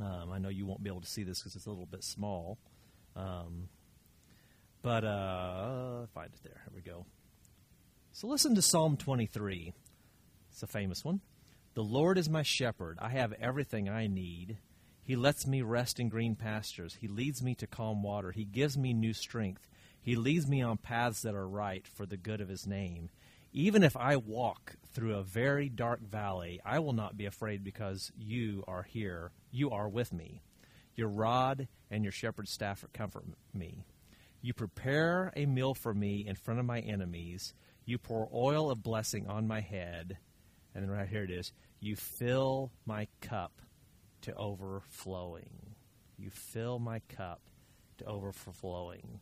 Um, 0.00 0.30
I 0.32 0.38
know 0.38 0.48
you 0.48 0.66
won't 0.66 0.82
be 0.82 0.90
able 0.90 1.02
to 1.02 1.06
see 1.06 1.22
this 1.22 1.40
because 1.40 1.56
it's 1.56 1.66
a 1.66 1.70
little 1.70 1.86
bit 1.86 2.04
small. 2.04 2.58
Um, 3.16 3.68
but 4.82 5.04
uh, 5.04 6.06
find 6.14 6.30
it 6.32 6.42
there. 6.42 6.62
Here 6.64 6.72
we 6.74 6.80
go. 6.80 7.04
So 8.12 8.26
listen 8.26 8.54
to 8.54 8.62
Psalm 8.62 8.96
23. 8.96 9.72
It's 10.50 10.62
a 10.62 10.66
famous 10.66 11.04
one. 11.04 11.20
The 11.74 11.84
Lord 11.84 12.18
is 12.18 12.28
my 12.28 12.42
shepherd. 12.42 12.98
I 13.00 13.10
have 13.10 13.32
everything 13.34 13.88
I 13.88 14.06
need. 14.06 14.58
He 15.02 15.16
lets 15.16 15.46
me 15.46 15.62
rest 15.62 16.00
in 16.00 16.08
green 16.08 16.34
pastures. 16.34 16.98
He 17.00 17.08
leads 17.08 17.42
me 17.42 17.54
to 17.56 17.66
calm 17.66 18.02
water. 18.02 18.32
He 18.32 18.44
gives 18.44 18.76
me 18.76 18.92
new 18.92 19.12
strength. 19.12 19.68
He 20.00 20.16
leads 20.16 20.46
me 20.46 20.62
on 20.62 20.78
paths 20.78 21.22
that 21.22 21.34
are 21.34 21.48
right 21.48 21.86
for 21.86 22.06
the 22.06 22.16
good 22.16 22.40
of 22.40 22.48
his 22.48 22.66
name. 22.66 23.10
Even 23.52 23.82
if 23.82 23.96
I 23.96 24.16
walk 24.16 24.76
through 24.92 25.14
a 25.14 25.22
very 25.22 25.68
dark 25.68 26.00
valley, 26.00 26.60
I 26.64 26.78
will 26.78 26.92
not 26.92 27.16
be 27.16 27.26
afraid 27.26 27.62
because 27.64 28.12
you 28.16 28.64
are 28.66 28.84
here. 28.84 29.32
You 29.50 29.70
are 29.70 29.88
with 29.88 30.12
me. 30.12 30.42
Your 30.94 31.08
rod 31.08 31.68
and 31.90 32.04
your 32.04 32.12
shepherd's 32.12 32.50
staff 32.50 32.84
comfort 32.92 33.24
me. 33.52 33.84
You 34.42 34.54
prepare 34.54 35.32
a 35.36 35.46
meal 35.46 35.74
for 35.74 35.92
me 35.92 36.24
in 36.26 36.34
front 36.34 36.60
of 36.60 36.66
my 36.66 36.80
enemies. 36.80 37.54
You 37.84 37.98
pour 37.98 38.28
oil 38.32 38.70
of 38.70 38.82
blessing 38.82 39.26
on 39.26 39.46
my 39.46 39.60
head. 39.60 40.18
And 40.74 40.84
then 40.84 40.90
right 40.90 41.08
here 41.08 41.24
it 41.24 41.30
is. 41.30 41.52
You 41.80 41.96
fill 41.96 42.70
my 42.86 43.08
cup 43.20 43.60
to 44.22 44.34
overflowing. 44.34 45.74
You 46.16 46.30
fill 46.30 46.78
my 46.78 47.00
cup 47.08 47.40
to 47.98 48.04
overflowing. 48.04 49.20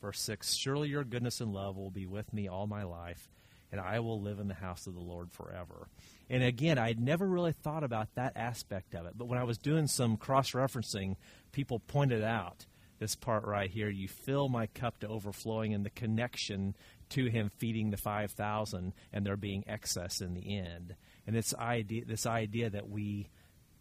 Verse 0.00 0.20
6 0.20 0.54
Surely 0.54 0.88
your 0.88 1.04
goodness 1.04 1.40
and 1.40 1.52
love 1.52 1.76
will 1.76 1.90
be 1.90 2.06
with 2.06 2.32
me 2.32 2.48
all 2.48 2.66
my 2.66 2.84
life, 2.84 3.28
and 3.70 3.80
I 3.80 4.00
will 4.00 4.20
live 4.20 4.38
in 4.38 4.48
the 4.48 4.54
house 4.54 4.86
of 4.86 4.94
the 4.94 5.00
Lord 5.00 5.30
forever. 5.32 5.88
And 6.30 6.42
again, 6.42 6.78
I 6.78 6.88
had 6.88 7.00
never 7.00 7.26
really 7.26 7.52
thought 7.52 7.84
about 7.84 8.14
that 8.14 8.36
aspect 8.36 8.94
of 8.94 9.06
it. 9.06 9.16
But 9.16 9.28
when 9.28 9.38
I 9.38 9.44
was 9.44 9.58
doing 9.58 9.86
some 9.86 10.16
cross 10.16 10.52
referencing, 10.52 11.16
people 11.52 11.80
pointed 11.80 12.22
out 12.22 12.66
this 12.98 13.14
part 13.14 13.44
right 13.44 13.70
here 13.70 13.88
you 13.88 14.08
fill 14.08 14.48
my 14.48 14.66
cup 14.66 14.98
to 15.00 15.08
overflowing, 15.08 15.72
and 15.72 15.84
the 15.84 15.90
connection 15.90 16.74
to 17.10 17.26
him 17.26 17.50
feeding 17.58 17.90
the 17.90 17.96
5,000 17.96 18.92
and 19.12 19.26
there 19.26 19.36
being 19.36 19.64
excess 19.66 20.20
in 20.20 20.34
the 20.34 20.58
end. 20.58 20.94
And 21.26 21.34
this 21.34 21.54
idea, 21.54 22.04
this 22.04 22.26
idea 22.26 22.70
that 22.70 22.88
we 22.88 23.28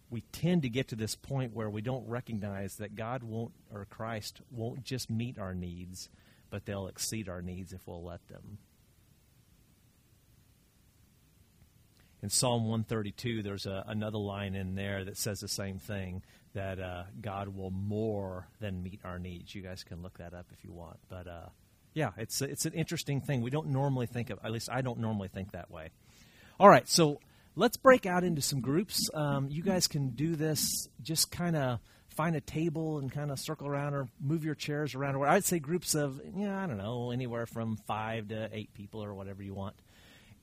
we 0.09 0.21
tend 0.31 0.61
to 0.61 0.69
get 0.69 0.87
to 0.87 0.95
this 0.95 1.15
point 1.15 1.53
where 1.53 1.69
we 1.69 1.81
don't 1.81 2.07
recognize 2.07 2.75
that 2.75 2.95
God 2.95 3.23
won't 3.23 3.51
or 3.73 3.85
Christ 3.85 4.39
won't 4.49 4.83
just 4.83 5.09
meet 5.09 5.37
our 5.37 5.53
needs, 5.53 6.09
but 6.49 6.65
they'll 6.65 6.87
exceed 6.87 7.27
our 7.27 7.41
needs 7.41 7.73
if 7.73 7.85
we'll 7.85 8.05
let 8.05 8.25
them. 8.29 8.57
In 12.23 12.29
Psalm 12.29 12.63
132, 12.63 13.43
there's 13.43 13.65
a, 13.65 13.83
another 13.87 14.17
line 14.17 14.55
in 14.55 14.75
there 14.75 15.03
that 15.03 15.17
says 15.17 15.39
the 15.39 15.47
same 15.47 15.77
thing 15.77 16.23
that 16.53 16.79
uh, 16.79 17.03
God 17.21 17.49
will 17.49 17.69
more 17.69 18.47
than 18.59 18.81
meet 18.81 19.01
our 19.03 19.19
needs. 19.19 19.53
You 19.53 19.61
guys 19.61 19.83
can 19.83 20.01
look 20.01 20.17
that 20.17 20.33
up 20.33 20.47
if 20.51 20.63
you 20.63 20.73
want. 20.73 20.97
But 21.09 21.27
uh, 21.27 21.49
yeah, 21.93 22.11
it's 22.17 22.41
it's 22.41 22.65
an 22.65 22.73
interesting 22.73 23.21
thing. 23.21 23.41
We 23.41 23.51
don't 23.51 23.67
normally 23.67 24.07
think 24.07 24.31
of, 24.31 24.39
at 24.43 24.51
least 24.51 24.69
I 24.71 24.81
don't 24.81 24.99
normally 24.99 25.27
think 25.27 25.51
that 25.51 25.69
way. 25.69 25.89
All 26.59 26.69
right, 26.69 26.89
so 26.89 27.19
let's 27.55 27.77
break 27.77 28.07
out 28.07 28.23
into 28.23 28.41
some 28.41 28.61
groups. 28.61 29.09
Um, 29.13 29.49
you 29.51 29.61
guys 29.61 29.87
can 29.87 30.09
do 30.09 30.35
this. 30.35 30.87
Just 31.01 31.31
kind 31.31 31.55
of 31.55 31.79
find 32.09 32.35
a 32.35 32.41
table 32.41 32.97
and 32.97 33.11
kind 33.11 33.29
of 33.29 33.39
circle 33.39 33.67
around 33.67 33.93
or 33.93 34.09
move 34.19 34.43
your 34.43 34.55
chairs 34.55 34.95
around. 34.95 35.15
Or 35.15 35.27
I'd 35.27 35.45
say 35.45 35.59
groups 35.59 35.93
of, 35.93 36.19
yeah, 36.35 36.63
I 36.63 36.65
don't 36.65 36.77
know, 36.77 37.11
anywhere 37.11 37.45
from 37.45 37.77
five 37.85 38.29
to 38.29 38.49
eight 38.51 38.73
people 38.73 39.03
or 39.03 39.13
whatever 39.13 39.43
you 39.43 39.53
want. 39.53 39.75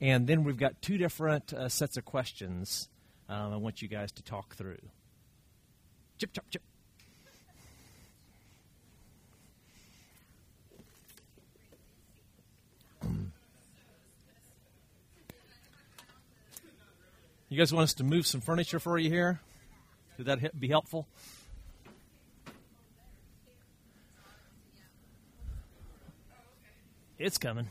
And 0.01 0.27
then 0.27 0.43
we've 0.43 0.57
got 0.57 0.81
two 0.81 0.97
different 0.97 1.53
uh, 1.53 1.69
sets 1.69 1.97
of 1.97 2.05
questions 2.05 2.89
um, 3.27 3.53
I 3.53 3.57
want 3.57 3.81
you 3.81 3.87
guys 3.87 4.11
to 4.13 4.23
talk 4.23 4.55
through. 4.55 4.77
Chip, 6.19 6.31
chop, 6.33 6.45
chip. 6.51 6.61
You 17.49 17.57
guys 17.57 17.73
want 17.73 17.85
us 17.85 17.93
to 17.95 18.03
move 18.03 18.27
some 18.27 18.41
furniture 18.41 18.79
for 18.79 18.97
you 18.97 19.09
here? 19.09 19.39
Would 20.17 20.27
that 20.27 20.59
be 20.59 20.67
helpful? 20.67 21.07
It's 27.17 27.37
coming. 27.37 27.69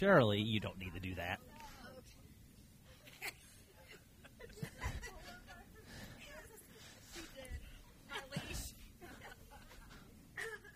Shirley, 0.00 0.40
you 0.40 0.60
don't 0.60 0.78
need 0.78 0.94
to 0.94 1.00
do 1.00 1.14
that. 1.16 1.40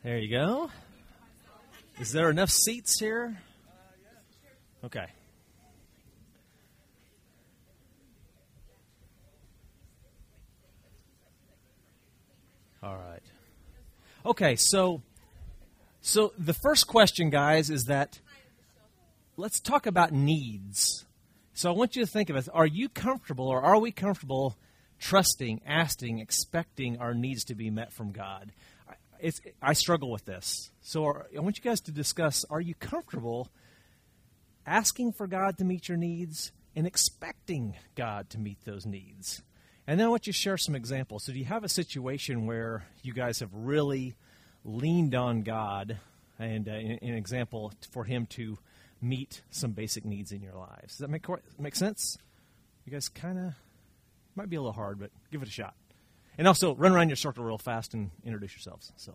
There 0.02 0.18
you 0.18 0.30
go. 0.30 0.70
Is 1.98 2.12
there 2.12 2.28
enough 2.28 2.50
seats 2.50 3.00
here? 3.00 3.38
Okay. 4.84 5.06
All 12.82 12.98
right. 12.98 13.22
Okay, 14.26 14.56
so 14.56 15.00
so 16.02 16.34
the 16.36 16.52
first 16.52 16.86
question 16.86 17.30
guys 17.30 17.70
is 17.70 17.86
that 17.86 18.20
let's 19.36 19.60
talk 19.60 19.86
about 19.86 20.12
needs. 20.12 21.04
So 21.52 21.70
I 21.72 21.76
want 21.76 21.96
you 21.96 22.04
to 22.04 22.10
think 22.10 22.30
of 22.30 22.36
it. 22.36 22.48
Are 22.52 22.66
you 22.66 22.88
comfortable 22.88 23.48
or 23.48 23.62
are 23.62 23.78
we 23.78 23.92
comfortable 23.92 24.56
trusting, 24.98 25.60
asking, 25.66 26.18
expecting 26.18 26.98
our 26.98 27.14
needs 27.14 27.44
to 27.44 27.54
be 27.54 27.70
met 27.70 27.92
from 27.92 28.12
God? 28.12 28.52
it's, 29.24 29.40
I 29.62 29.72
struggle 29.72 30.10
with 30.10 30.26
this. 30.26 30.70
So 30.82 31.06
I 31.06 31.40
want 31.40 31.56
you 31.56 31.62
guys 31.62 31.80
to 31.82 31.92
discuss 31.92 32.44
are 32.50 32.60
you 32.60 32.74
comfortable 32.74 33.48
asking 34.66 35.12
for 35.12 35.26
God 35.26 35.58
to 35.58 35.64
meet 35.64 35.88
your 35.88 35.96
needs 35.96 36.52
and 36.76 36.86
expecting 36.86 37.74
God 37.94 38.28
to 38.30 38.38
meet 38.38 38.64
those 38.64 38.84
needs? 38.84 39.42
And 39.86 39.98
then 39.98 40.06
I 40.06 40.10
want 40.10 40.26
you 40.26 40.32
to 40.32 40.38
share 40.38 40.56
some 40.56 40.74
examples. 40.74 41.24
So, 41.24 41.32
do 41.32 41.38
you 41.38 41.44
have 41.44 41.64
a 41.64 41.68
situation 41.68 42.46
where 42.46 42.84
you 43.02 43.12
guys 43.12 43.40
have 43.40 43.50
really 43.52 44.14
leaned 44.64 45.14
on 45.14 45.42
God 45.42 45.98
and 46.38 46.68
uh, 46.68 46.72
an 46.72 47.14
example 47.14 47.72
for 47.90 48.04
Him 48.04 48.26
to 48.30 48.58
meet 49.04 49.42
some 49.50 49.72
basic 49.72 50.04
needs 50.04 50.32
in 50.32 50.42
your 50.42 50.54
lives? 50.54 50.94
Does 50.94 50.98
that 50.98 51.10
make, 51.10 51.26
make 51.58 51.74
sense? 51.74 52.18
You 52.84 52.92
guys 52.92 53.08
kind 53.08 53.38
of 53.38 53.52
might 54.34 54.50
be 54.50 54.56
a 54.56 54.60
little 54.60 54.72
hard, 54.72 54.98
but 54.98 55.10
give 55.30 55.42
it 55.42 55.48
a 55.48 55.50
shot. 55.50 55.74
And 56.36 56.48
also, 56.48 56.74
run 56.74 56.92
around 56.92 57.08
your 57.10 57.16
circle 57.16 57.44
real 57.44 57.58
fast 57.58 57.94
and 57.94 58.10
introduce 58.24 58.52
yourselves. 58.52 58.92
So. 58.96 59.14